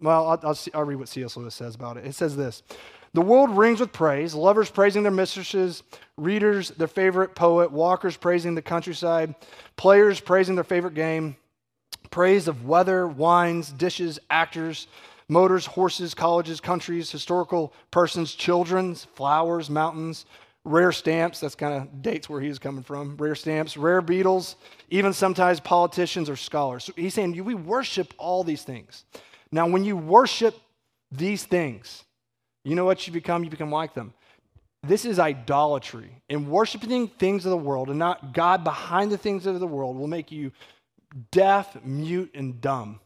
well, 0.00 0.26
I'll, 0.28 0.40
I'll, 0.42 0.54
see, 0.54 0.70
I'll 0.72 0.84
read 0.84 0.96
what 0.96 1.08
C.S. 1.08 1.36
Lewis 1.36 1.54
says 1.54 1.74
about 1.74 1.98
it. 1.98 2.06
It 2.06 2.14
says 2.14 2.34
this 2.34 2.62
the 3.14 3.22
world 3.22 3.56
rings 3.56 3.80
with 3.80 3.92
praise, 3.92 4.34
lovers 4.34 4.70
praising 4.70 5.02
their 5.02 5.12
mistresses, 5.12 5.82
readers 6.16 6.70
their 6.70 6.88
favorite 6.88 7.34
poet, 7.34 7.70
walkers 7.70 8.16
praising 8.16 8.54
the 8.54 8.62
countryside, 8.62 9.34
players 9.76 10.20
praising 10.20 10.56
their 10.56 10.64
favorite 10.64 10.94
game, 10.94 11.36
praise 12.10 12.48
of 12.48 12.66
weather, 12.66 13.06
wines, 13.06 13.70
dishes, 13.70 14.18
actors, 14.30 14.88
motors, 15.28 15.64
horses, 15.64 16.12
colleges, 16.12 16.60
countries, 16.60 17.10
historical 17.10 17.72
persons, 17.92 18.34
children's, 18.34 19.04
flowers, 19.04 19.70
mountains, 19.70 20.26
rare 20.64 20.92
stamps. 20.92 21.38
That's 21.38 21.54
kind 21.54 21.74
of 21.74 22.02
dates 22.02 22.28
where 22.28 22.40
he's 22.40 22.58
coming 22.58 22.82
from. 22.82 23.16
Rare 23.16 23.36
stamps, 23.36 23.76
rare 23.76 24.00
beetles, 24.00 24.56
even 24.90 25.12
sometimes 25.12 25.60
politicians 25.60 26.28
or 26.28 26.36
scholars. 26.36 26.84
So 26.84 26.92
he's 26.96 27.14
saying 27.14 27.42
we 27.44 27.54
worship 27.54 28.12
all 28.18 28.42
these 28.42 28.64
things. 28.64 29.04
Now, 29.52 29.68
when 29.68 29.84
you 29.84 29.96
worship 29.96 30.58
these 31.12 31.44
things, 31.44 32.04
you 32.64 32.74
know 32.74 32.84
what 32.84 33.06
you 33.06 33.12
become? 33.12 33.44
You 33.44 33.50
become 33.50 33.70
like 33.70 33.94
them. 33.94 34.14
This 34.82 35.04
is 35.04 35.18
idolatry. 35.18 36.22
And 36.28 36.48
worshiping 36.48 37.08
things 37.08 37.44
of 37.44 37.50
the 37.50 37.56
world 37.56 37.90
and 37.90 37.98
not 37.98 38.34
God 38.34 38.64
behind 38.64 39.12
the 39.12 39.18
things 39.18 39.46
of 39.46 39.58
the 39.60 39.66
world 39.66 39.96
will 39.96 40.08
make 40.08 40.32
you 40.32 40.52
deaf, 41.30 41.76
mute, 41.84 42.32
and 42.34 42.60
dumb. 42.60 43.00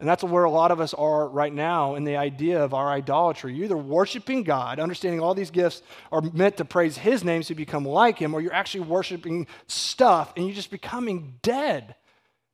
And 0.00 0.08
that's 0.08 0.24
where 0.24 0.44
a 0.44 0.50
lot 0.50 0.70
of 0.70 0.80
us 0.80 0.94
are 0.94 1.28
right 1.28 1.52
now 1.52 1.94
in 1.94 2.04
the 2.04 2.16
idea 2.16 2.64
of 2.64 2.72
our 2.72 2.88
idolatry. 2.88 3.52
You're 3.52 3.66
either 3.66 3.76
worshiping 3.76 4.44
God, 4.44 4.80
understanding 4.80 5.20
all 5.20 5.34
these 5.34 5.50
gifts 5.50 5.82
are 6.10 6.22
meant 6.22 6.56
to 6.56 6.64
praise 6.64 6.96
His 6.96 7.22
name 7.22 7.42
so 7.42 7.50
you 7.50 7.56
become 7.56 7.84
like 7.84 8.18
Him, 8.18 8.32
or 8.32 8.40
you're 8.40 8.54
actually 8.54 8.84
worshiping 8.84 9.46
stuff 9.66 10.32
and 10.36 10.46
you're 10.46 10.54
just 10.54 10.70
becoming 10.70 11.34
dead. 11.42 11.94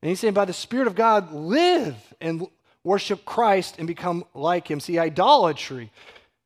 And 0.03 0.09
He's 0.09 0.19
saying, 0.19 0.35
by 0.35 0.45
the 0.45 0.53
Spirit 0.53 0.89
of 0.89 0.97
God, 0.97 1.33
live 1.33 1.95
and 2.21 2.49
worship 2.87 3.25
Christ 3.25 3.75
and 3.79 3.87
become 3.89 4.25
like 4.33 4.71
him. 4.71 4.79
See, 4.79 4.97
idolatry 4.97 5.91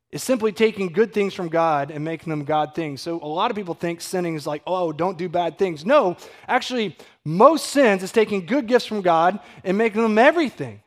is 0.09 0.23
simply 0.23 0.51
taking 0.51 0.87
good 0.87 1.13
things 1.13 1.35
from 1.35 1.49
God 1.49 1.91
and 1.91 2.03
making 2.03 2.31
them 2.31 2.43
God 2.43 2.73
things. 2.73 2.99
So 2.99 3.19
a 3.21 3.27
lot 3.27 3.51
of 3.51 3.55
people 3.55 3.75
think 3.75 4.01
sinning 4.01 4.35
is 4.35 4.47
like, 4.47 4.63
oh, 4.65 4.91
don't 4.91 5.19
do 5.19 5.29
bad 5.29 5.59
things. 5.59 5.85
No, 5.85 6.17
actually, 6.47 6.97
most 7.23 7.67
sins 7.67 8.01
is 8.01 8.11
taking 8.11 8.47
good 8.47 8.65
gifts 8.65 8.87
from 8.87 9.01
God 9.01 9.39
and 9.63 9.77
making 9.77 10.01
them 10.01 10.17
everything. 10.17 10.81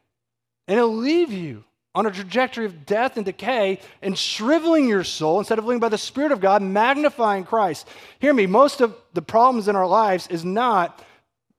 And 0.67 0.77
it'll 0.77 0.97
leave 0.97 1.33
you 1.33 1.63
on 1.95 2.07
a 2.07 2.11
trajectory 2.11 2.67
of 2.67 2.85
death 2.85 3.17
and 3.17 3.25
decay 3.25 3.79
and 4.03 4.19
shriveling 4.19 4.89
your 4.89 5.05
soul 5.05 5.39
instead 5.39 5.61
of 5.61 5.65
living 5.65 5.79
by 5.79 5.89
the 5.89 5.97
Spirit 5.97 6.33
of 6.33 6.41
God, 6.41 6.63
magnifying 6.63 7.45
Christ. 7.45 7.87
Hear 8.19 8.35
me, 8.35 8.47
most 8.47 8.81
of 8.81 8.97
the 9.13 9.23
problems 9.23 9.69
in 9.69 9.77
our 9.77 9.87
lives 9.87 10.27
is 10.27 10.45
not 10.45 11.01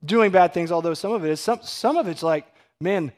doing 0.03 0.31
bad 0.31 0.53
things, 0.53 0.69
although 0.69 0.93
some 0.93 1.13
of 1.13 1.23
it 1.23 1.31
is. 1.31 1.39
Some, 1.39 1.59
some 1.63 1.95
of 1.95 2.09
it's 2.09 2.21
like, 2.21 2.45
man, 2.81 3.13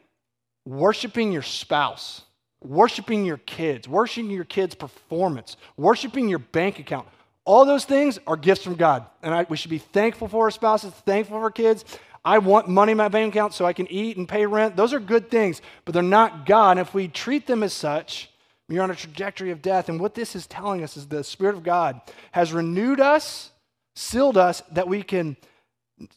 worshiping 0.68 1.32
your 1.32 1.42
spouse, 1.42 2.20
worshiping 2.62 3.24
your 3.24 3.38
kids, 3.38 3.88
worshiping 3.88 4.30
your 4.30 4.44
kids' 4.44 4.74
performance, 4.74 5.56
worshiping 5.78 6.28
your 6.28 6.38
bank 6.38 6.78
account. 6.78 7.08
All 7.46 7.64
those 7.64 7.86
things 7.86 8.18
are 8.26 8.36
gifts 8.36 8.64
from 8.64 8.74
God. 8.74 9.06
And 9.22 9.32
I, 9.34 9.46
we 9.48 9.56
should 9.56 9.70
be 9.70 9.78
thankful 9.78 10.28
for 10.28 10.44
our 10.44 10.50
spouses, 10.50 10.92
thankful 10.92 11.38
for 11.38 11.42
our 11.44 11.50
kids. 11.50 11.86
I 12.22 12.36
want 12.38 12.68
money 12.68 12.92
in 12.92 12.98
my 12.98 13.08
bank 13.08 13.34
account 13.34 13.54
so 13.54 13.64
I 13.64 13.72
can 13.72 13.90
eat 13.90 14.18
and 14.18 14.28
pay 14.28 14.44
rent. 14.44 14.76
Those 14.76 14.92
are 14.92 15.00
good 15.00 15.30
things, 15.30 15.62
but 15.86 15.94
they're 15.94 16.02
not 16.02 16.44
God. 16.44 16.72
And 16.72 16.80
if 16.80 16.92
we 16.92 17.08
treat 17.08 17.46
them 17.46 17.62
as 17.62 17.72
such, 17.72 18.30
you're 18.68 18.82
on 18.82 18.90
a 18.90 18.94
trajectory 18.94 19.50
of 19.50 19.62
death. 19.62 19.88
And 19.88 19.98
what 19.98 20.14
this 20.14 20.36
is 20.36 20.46
telling 20.46 20.82
us 20.82 20.98
is 20.98 21.06
the 21.06 21.24
Spirit 21.24 21.56
of 21.56 21.62
God 21.62 22.02
has 22.32 22.52
renewed 22.52 23.00
us, 23.00 23.52
sealed 23.96 24.36
us, 24.36 24.60
that 24.72 24.86
we 24.86 25.02
can 25.02 25.38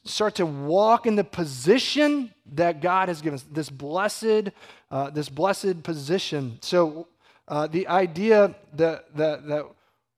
start 0.03 0.35
to 0.35 0.45
walk 0.45 1.05
in 1.05 1.15
the 1.15 1.23
position 1.23 2.33
that 2.53 2.81
God 2.81 3.07
has 3.07 3.21
given 3.21 3.35
us, 3.35 3.45
this 3.51 3.69
blessed, 3.69 4.49
uh, 4.89 5.09
this 5.09 5.29
blessed 5.29 5.83
position. 5.83 6.57
So 6.61 7.07
uh, 7.47 7.67
the 7.67 7.87
idea 7.87 8.55
that, 8.73 9.15
that, 9.15 9.47
that 9.47 9.65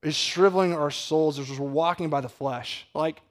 is 0.02 0.16
shriveling 0.16 0.74
our 0.74 0.92
souls 0.92 1.40
is 1.40 1.60
we're 1.60 1.68
walking 1.68 2.10
by 2.10 2.22
the 2.22 2.30
flesh. 2.30 2.88
Like 2.94 3.22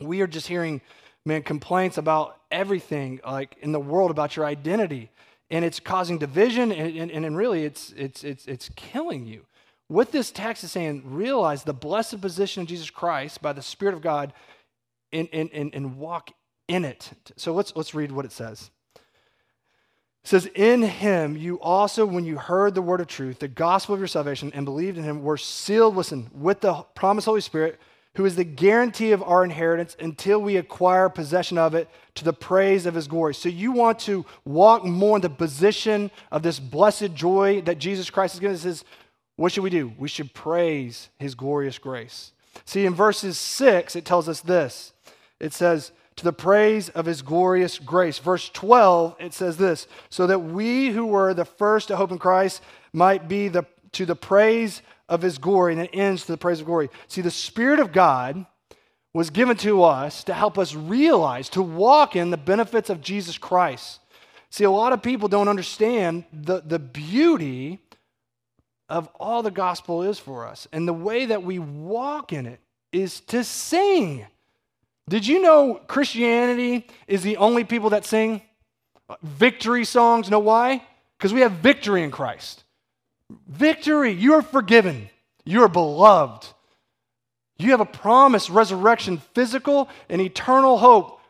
we 0.00 0.20
are 0.20 0.26
just 0.26 0.46
hearing, 0.46 0.80
man, 1.24 1.42
complaints 1.42 1.98
about 1.98 2.38
everything, 2.50 3.20
like 3.24 3.56
in 3.60 3.72
the 3.72 3.80
world 3.80 4.10
about 4.10 4.36
your 4.36 4.44
identity. 4.44 5.10
And 5.50 5.64
it's 5.64 5.80
causing 5.80 6.18
division, 6.18 6.70
and, 6.72 7.10
and, 7.10 7.24
and 7.24 7.36
really 7.36 7.64
it's, 7.64 7.94
it's, 7.96 8.22
it's, 8.22 8.46
it's 8.46 8.68
killing 8.76 9.24
you. 9.24 9.46
What 9.86 10.12
this 10.12 10.30
text 10.30 10.62
is 10.62 10.72
saying, 10.72 11.02
realize 11.06 11.64
the 11.64 11.72
blessed 11.72 12.20
position 12.20 12.60
of 12.62 12.68
Jesus 12.68 12.90
Christ 12.90 13.40
by 13.40 13.54
the 13.54 13.62
Spirit 13.62 13.94
of 13.94 14.02
God 14.02 14.34
and, 15.12 15.28
and, 15.32 15.50
and, 15.52 15.74
and 15.74 15.96
walk 15.96 16.30
in 16.66 16.84
it. 16.84 17.10
So 17.36 17.54
let's, 17.54 17.72
let's 17.74 17.94
read 17.94 18.12
what 18.12 18.24
it 18.24 18.32
says. 18.32 18.70
It 18.96 20.28
says, 20.28 20.46
In 20.54 20.82
him 20.82 21.36
you 21.36 21.60
also, 21.60 22.04
when 22.04 22.24
you 22.24 22.36
heard 22.36 22.74
the 22.74 22.82
word 22.82 23.00
of 23.00 23.06
truth, 23.06 23.38
the 23.38 23.48
gospel 23.48 23.94
of 23.94 24.00
your 24.00 24.08
salvation, 24.08 24.52
and 24.54 24.64
believed 24.64 24.98
in 24.98 25.04
him, 25.04 25.22
were 25.22 25.36
sealed, 25.36 25.96
listen, 25.96 26.30
with 26.34 26.60
the 26.60 26.74
promised 26.94 27.26
Holy 27.26 27.40
Spirit, 27.40 27.80
who 28.16 28.24
is 28.24 28.36
the 28.36 28.44
guarantee 28.44 29.12
of 29.12 29.22
our 29.22 29.44
inheritance 29.44 29.96
until 30.00 30.40
we 30.40 30.56
acquire 30.56 31.08
possession 31.08 31.56
of 31.56 31.74
it 31.74 31.88
to 32.16 32.24
the 32.24 32.32
praise 32.32 32.84
of 32.84 32.94
his 32.94 33.06
glory. 33.06 33.34
So 33.34 33.48
you 33.48 33.70
want 33.70 34.00
to 34.00 34.26
walk 34.44 34.84
more 34.84 35.16
in 35.16 35.22
the 35.22 35.30
position 35.30 36.10
of 36.32 36.42
this 36.42 36.58
blessed 36.58 37.14
joy 37.14 37.60
that 37.62 37.78
Jesus 37.78 38.10
Christ 38.10 38.34
is 38.34 38.40
giving 38.40 38.56
us. 38.56 38.62
Says, 38.62 38.84
what 39.36 39.52
should 39.52 39.62
we 39.62 39.70
do? 39.70 39.92
We 39.96 40.08
should 40.08 40.34
praise 40.34 41.10
his 41.16 41.36
glorious 41.36 41.78
grace. 41.78 42.32
See, 42.64 42.84
in 42.84 42.92
verses 42.92 43.38
6, 43.38 43.94
it 43.94 44.04
tells 44.04 44.28
us 44.28 44.40
this 44.40 44.92
it 45.40 45.52
says, 45.52 45.92
to 46.16 46.24
the 46.24 46.32
praise 46.32 46.88
of 46.90 47.06
his 47.06 47.22
glorious 47.22 47.78
grace. 47.78 48.18
Verse 48.18 48.48
12, 48.50 49.16
it 49.20 49.32
says 49.32 49.56
this 49.56 49.86
so 50.10 50.26
that 50.26 50.40
we 50.40 50.90
who 50.90 51.06
were 51.06 51.32
the 51.32 51.44
first 51.44 51.88
to 51.88 51.96
hope 51.96 52.10
in 52.10 52.18
Christ 52.18 52.60
might 52.92 53.28
be 53.28 53.48
the, 53.48 53.64
to 53.92 54.04
the 54.04 54.16
praise 54.16 54.82
of 55.08 55.22
his 55.22 55.38
glory, 55.38 55.72
and 55.72 55.82
it 55.82 55.90
ends 55.92 56.26
to 56.26 56.32
the 56.32 56.38
praise 56.38 56.60
of 56.60 56.66
glory. 56.66 56.90
See, 57.06 57.20
the 57.22 57.30
Spirit 57.30 57.80
of 57.80 57.92
God 57.92 58.44
was 59.14 59.30
given 59.30 59.56
to 59.58 59.84
us 59.84 60.24
to 60.24 60.34
help 60.34 60.58
us 60.58 60.74
realize, 60.74 61.48
to 61.50 61.62
walk 61.62 62.14
in 62.14 62.30
the 62.30 62.36
benefits 62.36 62.90
of 62.90 63.00
Jesus 63.00 63.38
Christ. 63.38 64.00
See, 64.50 64.64
a 64.64 64.70
lot 64.70 64.92
of 64.92 65.02
people 65.02 65.28
don't 65.28 65.48
understand 65.48 66.24
the, 66.32 66.60
the 66.60 66.78
beauty 66.78 67.80
of 68.88 69.08
all 69.20 69.42
the 69.42 69.50
gospel 69.50 70.02
is 70.02 70.18
for 70.18 70.46
us. 70.46 70.66
And 70.72 70.88
the 70.88 70.92
way 70.92 71.26
that 71.26 71.42
we 71.42 71.58
walk 71.58 72.32
in 72.32 72.46
it 72.46 72.60
is 72.92 73.20
to 73.20 73.44
sing. 73.44 74.26
Did 75.08 75.26
you 75.26 75.40
know 75.40 75.80
Christianity 75.86 76.86
is 77.06 77.22
the 77.22 77.38
only 77.38 77.64
people 77.64 77.90
that 77.90 78.04
sing 78.04 78.42
victory 79.22 79.84
songs? 79.84 80.30
Know 80.30 80.38
why? 80.38 80.82
Because 81.16 81.32
we 81.32 81.40
have 81.40 81.52
victory 81.52 82.02
in 82.02 82.10
Christ. 82.10 82.64
Victory. 83.48 84.12
You 84.12 84.34
are 84.34 84.42
forgiven. 84.42 85.08
You 85.44 85.62
are 85.62 85.68
beloved. 85.68 86.46
You 87.58 87.70
have 87.72 87.80
a 87.80 87.86
promised 87.86 88.50
resurrection, 88.50 89.18
physical 89.34 89.88
and 90.08 90.20
eternal 90.20 90.78
hope 90.78 91.20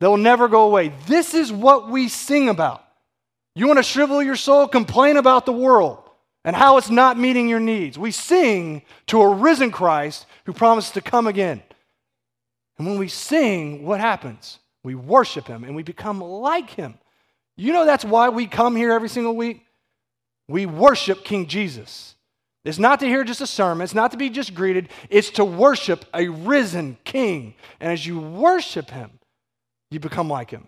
that 0.00 0.08
will 0.08 0.16
never 0.16 0.48
go 0.48 0.62
away. 0.62 0.92
This 1.06 1.34
is 1.34 1.52
what 1.52 1.88
we 1.88 2.08
sing 2.08 2.48
about. 2.48 2.84
You 3.54 3.66
want 3.66 3.78
to 3.78 3.84
shrivel 3.84 4.22
your 4.22 4.36
soul? 4.36 4.66
Complain 4.66 5.16
about 5.16 5.46
the 5.46 5.52
world 5.52 6.02
and 6.44 6.56
how 6.56 6.78
it's 6.78 6.90
not 6.90 7.18
meeting 7.18 7.48
your 7.48 7.60
needs. 7.60 7.98
We 7.98 8.10
sing 8.10 8.82
to 9.06 9.20
a 9.20 9.34
risen 9.34 9.70
Christ 9.70 10.26
who 10.44 10.52
promised 10.52 10.94
to 10.94 11.00
come 11.00 11.26
again. 11.26 11.62
And 12.82 12.90
when 12.90 12.98
we 12.98 13.06
sing, 13.06 13.84
what 13.84 14.00
happens? 14.00 14.58
We 14.82 14.96
worship 14.96 15.46
Him 15.46 15.62
and 15.62 15.76
we 15.76 15.84
become 15.84 16.20
like 16.20 16.70
Him. 16.70 16.98
You 17.56 17.72
know 17.72 17.86
that's 17.86 18.04
why 18.04 18.28
we 18.30 18.48
come 18.48 18.74
here 18.74 18.90
every 18.90 19.08
single 19.08 19.36
week? 19.36 19.64
We 20.48 20.66
worship 20.66 21.22
King 21.22 21.46
Jesus. 21.46 22.16
It's 22.64 22.80
not 22.80 22.98
to 22.98 23.06
hear 23.06 23.22
just 23.22 23.40
a 23.40 23.46
sermon, 23.46 23.84
it's 23.84 23.94
not 23.94 24.10
to 24.10 24.16
be 24.16 24.30
just 24.30 24.52
greeted, 24.52 24.88
it's 25.10 25.30
to 25.30 25.44
worship 25.44 26.06
a 26.12 26.26
risen 26.26 26.98
King. 27.04 27.54
And 27.78 27.92
as 27.92 28.04
you 28.04 28.18
worship 28.18 28.90
Him, 28.90 29.12
you 29.92 30.00
become 30.00 30.28
like 30.28 30.50
Him. 30.50 30.66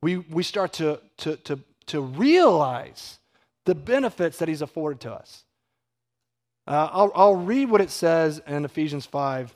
We, 0.00 0.16
we 0.16 0.44
start 0.44 0.72
to, 0.74 1.00
to, 1.18 1.36
to, 1.36 1.58
to 1.88 2.00
realize 2.00 3.18
the 3.66 3.74
benefits 3.74 4.38
that 4.38 4.48
He's 4.48 4.62
afforded 4.62 5.00
to 5.00 5.12
us. 5.12 5.44
Uh, 6.66 6.88
I'll, 6.90 7.12
I'll 7.14 7.36
read 7.36 7.68
what 7.68 7.82
it 7.82 7.90
says 7.90 8.40
in 8.46 8.64
Ephesians 8.64 9.04
5 9.04 9.54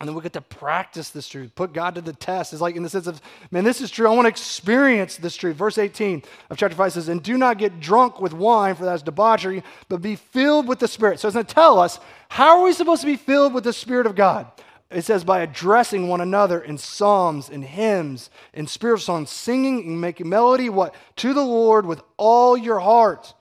And 0.00 0.08
then 0.08 0.16
we 0.16 0.22
get 0.22 0.32
to 0.32 0.40
practice 0.40 1.10
this 1.10 1.28
truth, 1.28 1.54
put 1.54 1.72
God 1.72 1.94
to 1.94 2.00
the 2.00 2.12
test. 2.12 2.52
It's 2.52 2.60
like 2.60 2.74
in 2.74 2.82
the 2.82 2.88
sense 2.88 3.06
of, 3.06 3.20
man, 3.52 3.62
this 3.62 3.80
is 3.80 3.90
true. 3.90 4.08
I 4.08 4.10
want 4.10 4.26
to 4.26 4.30
experience 4.30 5.16
this 5.16 5.36
truth. 5.36 5.56
Verse 5.56 5.78
18 5.78 6.22
of 6.50 6.56
chapter 6.56 6.76
5 6.76 6.92
says, 6.92 7.08
And 7.08 7.22
do 7.22 7.38
not 7.38 7.58
get 7.58 7.78
drunk 7.78 8.20
with 8.20 8.32
wine, 8.32 8.74
for 8.74 8.84
that's 8.84 9.02
debauchery, 9.02 9.62
but 9.88 10.02
be 10.02 10.16
filled 10.16 10.66
with 10.66 10.80
the 10.80 10.88
Spirit. 10.88 11.20
So 11.20 11.28
it's 11.28 11.34
going 11.34 11.46
to 11.46 11.54
tell 11.54 11.78
us 11.78 12.00
how 12.28 12.58
are 12.58 12.64
we 12.64 12.72
supposed 12.72 13.02
to 13.02 13.06
be 13.06 13.16
filled 13.16 13.54
with 13.54 13.64
the 13.64 13.72
Spirit 13.72 14.06
of 14.06 14.16
God? 14.16 14.48
It 14.90 15.04
says, 15.04 15.24
by 15.24 15.40
addressing 15.40 16.08
one 16.08 16.20
another 16.20 16.60
in 16.60 16.78
psalms 16.78 17.48
and 17.48 17.64
hymns 17.64 18.30
and 18.52 18.68
spiritual 18.68 19.04
songs, 19.04 19.30
singing 19.30 19.86
and 19.86 20.00
making 20.00 20.28
melody, 20.28 20.68
what? 20.68 20.94
To 21.16 21.32
the 21.32 21.44
Lord 21.44 21.86
with 21.86 22.02
all 22.16 22.56
your 22.56 22.80
heart. 22.80 23.32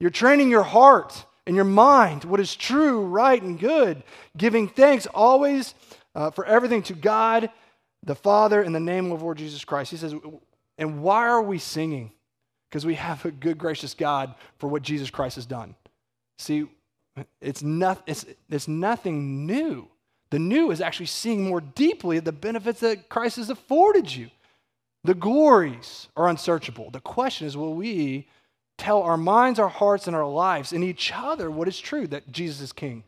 You're 0.00 0.10
training 0.10 0.50
your 0.50 0.64
heart 0.64 1.26
in 1.46 1.54
your 1.54 1.64
mind 1.64 2.24
what 2.24 2.40
is 2.40 2.54
true, 2.54 3.06
right, 3.06 3.42
and 3.42 3.58
good, 3.58 4.02
giving 4.36 4.68
thanks 4.68 5.06
always 5.06 5.74
uh, 6.14 6.30
for 6.30 6.44
everything 6.44 6.82
to 6.84 6.94
God 6.94 7.50
the 8.04 8.14
Father 8.14 8.62
in 8.62 8.72
the 8.72 8.80
name 8.80 9.12
of 9.12 9.22
Lord 9.22 9.38
Jesus 9.38 9.64
Christ. 9.64 9.90
He 9.90 9.96
says, 9.96 10.14
and 10.78 11.02
why 11.02 11.28
are 11.28 11.42
we 11.42 11.58
singing? 11.58 12.12
Because 12.68 12.84
we 12.86 12.94
have 12.94 13.24
a 13.24 13.30
good, 13.30 13.58
gracious 13.58 13.94
God 13.94 14.34
for 14.58 14.68
what 14.68 14.82
Jesus 14.82 15.10
Christ 15.10 15.36
has 15.36 15.46
done. 15.46 15.74
See, 16.38 16.66
it's, 17.40 17.62
not, 17.62 18.02
it's, 18.06 18.24
it's 18.50 18.68
nothing 18.68 19.46
new. 19.46 19.88
The 20.30 20.38
new 20.38 20.70
is 20.70 20.80
actually 20.80 21.06
seeing 21.06 21.46
more 21.46 21.60
deeply 21.60 22.18
the 22.18 22.32
benefits 22.32 22.80
that 22.80 23.08
Christ 23.08 23.36
has 23.36 23.50
afforded 23.50 24.14
you. 24.14 24.30
The 25.04 25.14
glories 25.14 26.08
are 26.16 26.28
unsearchable. 26.28 26.90
The 26.90 27.00
question 27.00 27.46
is, 27.46 27.56
will 27.56 27.74
we 27.74 28.28
tell 28.82 29.02
our 29.02 29.16
minds, 29.16 29.60
our 29.60 29.68
hearts, 29.68 30.08
and 30.08 30.16
our 30.16 30.28
lives 30.28 30.72
and 30.72 30.82
each 30.82 31.12
other 31.14 31.50
what 31.50 31.68
is 31.68 31.78
true 31.78 32.06
that 32.08 32.32
Jesus 32.32 32.60
is 32.60 32.72
King. 32.72 33.04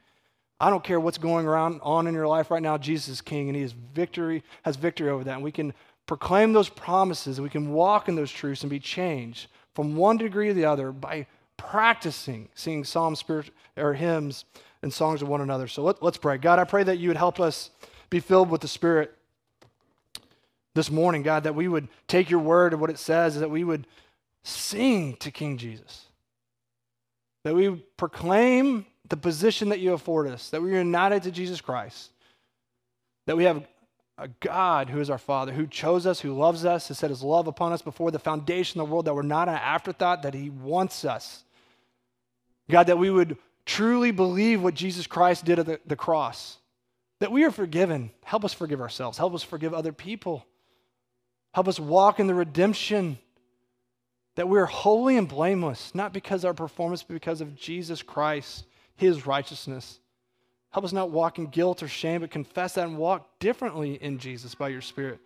I 0.60 0.70
don't 0.70 0.84
care 0.84 1.00
what's 1.00 1.18
going 1.18 1.46
around 1.46 1.80
on 1.82 2.06
in 2.06 2.14
your 2.14 2.28
life 2.28 2.50
right 2.50 2.62
now. 2.62 2.78
Jesus 2.78 3.08
is 3.08 3.20
King, 3.20 3.48
and 3.48 3.56
He 3.56 3.62
has 3.62 3.72
victory 3.72 4.44
has 4.62 4.76
victory 4.76 5.10
over 5.10 5.24
that. 5.24 5.34
And 5.34 5.42
we 5.42 5.50
can 5.50 5.74
proclaim 6.06 6.52
those 6.52 6.68
promises, 6.68 7.38
and 7.38 7.42
we 7.42 7.50
can 7.50 7.72
walk 7.72 8.08
in 8.08 8.14
those 8.14 8.30
truths 8.30 8.62
and 8.62 8.70
be 8.70 8.78
changed 8.78 9.48
from 9.74 9.96
one 9.96 10.16
degree 10.16 10.46
to 10.46 10.54
the 10.54 10.64
other 10.64 10.92
by 10.92 11.26
practicing 11.56 12.48
singing 12.54 12.84
psalms, 12.84 13.18
spirit, 13.18 13.50
or 13.76 13.94
hymns, 13.94 14.44
and 14.82 14.92
songs 14.92 15.22
of 15.22 15.28
one 15.28 15.40
another. 15.40 15.66
So 15.66 15.82
let, 15.82 16.00
let's 16.02 16.18
pray. 16.18 16.38
God, 16.38 16.60
I 16.60 16.64
pray 16.64 16.84
that 16.84 16.98
you 16.98 17.08
would 17.08 17.16
help 17.16 17.40
us 17.40 17.70
be 18.10 18.20
filled 18.20 18.48
with 18.48 18.60
the 18.60 18.68
Spirit 18.68 19.12
this 20.74 20.90
morning, 20.90 21.22
God, 21.22 21.44
that 21.44 21.54
we 21.54 21.66
would 21.66 21.88
take 22.06 22.30
your 22.30 22.40
word 22.40 22.72
and 22.72 22.80
what 22.80 22.90
it 22.90 22.98
says, 22.98 23.40
that 23.40 23.50
we 23.50 23.64
would 23.64 23.88
sing 24.44 25.16
to 25.16 25.30
King 25.30 25.56
Jesus. 25.58 26.06
That 27.42 27.54
we 27.54 27.70
proclaim 27.96 28.86
the 29.08 29.16
position 29.16 29.70
that 29.70 29.80
you 29.80 29.92
afford 29.92 30.28
us, 30.28 30.50
that 30.50 30.62
we're 30.62 30.78
united 30.78 31.24
to 31.24 31.30
Jesus 31.30 31.60
Christ, 31.60 32.10
that 33.26 33.36
we 33.36 33.44
have 33.44 33.66
a 34.16 34.28
God 34.40 34.88
who 34.88 35.00
is 35.00 35.10
our 35.10 35.18
Father, 35.18 35.52
who 35.52 35.66
chose 35.66 36.06
us, 36.06 36.20
who 36.20 36.32
loves 36.32 36.64
us, 36.64 36.88
has 36.88 36.98
set 36.98 37.10
his 37.10 37.22
love 37.22 37.46
upon 37.46 37.72
us 37.72 37.82
before 37.82 38.10
the 38.10 38.18
foundation 38.18 38.80
of 38.80 38.86
the 38.86 38.92
world, 38.92 39.06
that 39.06 39.14
we're 39.14 39.22
not 39.22 39.48
an 39.48 39.56
afterthought, 39.56 40.22
that 40.22 40.34
he 40.34 40.50
wants 40.50 41.04
us. 41.04 41.44
God, 42.70 42.86
that 42.86 42.98
we 42.98 43.10
would 43.10 43.36
truly 43.66 44.10
believe 44.10 44.62
what 44.62 44.74
Jesus 44.74 45.06
Christ 45.06 45.44
did 45.44 45.58
at 45.58 45.66
the, 45.66 45.80
the 45.86 45.96
cross, 45.96 46.58
that 47.20 47.32
we 47.32 47.44
are 47.44 47.50
forgiven. 47.50 48.10
Help 48.24 48.44
us 48.44 48.54
forgive 48.54 48.80
ourselves, 48.80 49.18
help 49.18 49.34
us 49.34 49.42
forgive 49.42 49.74
other 49.74 49.92
people, 49.92 50.46
help 51.52 51.68
us 51.68 51.80
walk 51.80 52.20
in 52.20 52.26
the 52.26 52.34
redemption 52.34 53.18
that 54.36 54.48
we're 54.48 54.66
holy 54.66 55.16
and 55.16 55.28
blameless, 55.28 55.94
not 55.94 56.12
because 56.12 56.44
of 56.44 56.48
our 56.48 56.54
performance, 56.54 57.02
but 57.02 57.14
because 57.14 57.40
of 57.40 57.54
Jesus 57.54 58.02
Christ, 58.02 58.66
his 58.96 59.26
righteousness. 59.26 60.00
Help 60.70 60.84
us 60.84 60.92
not 60.92 61.10
walk 61.10 61.38
in 61.38 61.46
guilt 61.46 61.82
or 61.82 61.88
shame, 61.88 62.20
but 62.22 62.30
confess 62.30 62.74
that 62.74 62.88
and 62.88 62.98
walk 62.98 63.38
differently 63.38 63.94
in 63.94 64.18
Jesus 64.18 64.54
by 64.54 64.68
your 64.68 64.80
Spirit. 64.80 65.20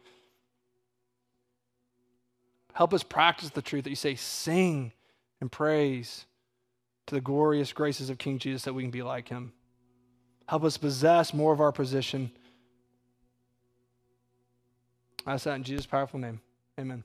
Help 2.74 2.92
us 2.92 3.02
practice 3.02 3.50
the 3.50 3.62
truth 3.62 3.84
that 3.84 3.90
you 3.90 3.96
say, 3.96 4.14
sing 4.14 4.92
and 5.40 5.50
praise 5.50 6.26
to 7.06 7.14
the 7.14 7.20
glorious 7.20 7.72
graces 7.72 8.10
of 8.10 8.18
King 8.18 8.38
Jesus 8.38 8.62
that 8.62 8.74
we 8.74 8.82
can 8.82 8.90
be 8.90 9.02
like 9.02 9.28
him. 9.28 9.52
Help 10.46 10.64
us 10.64 10.76
possess 10.76 11.32
more 11.32 11.52
of 11.52 11.60
our 11.60 11.72
position. 11.72 12.30
I 15.26 15.34
ask 15.34 15.44
that 15.44 15.56
in 15.56 15.64
Jesus' 15.64 15.86
powerful 15.86 16.20
name. 16.20 16.40
Amen. 16.78 17.04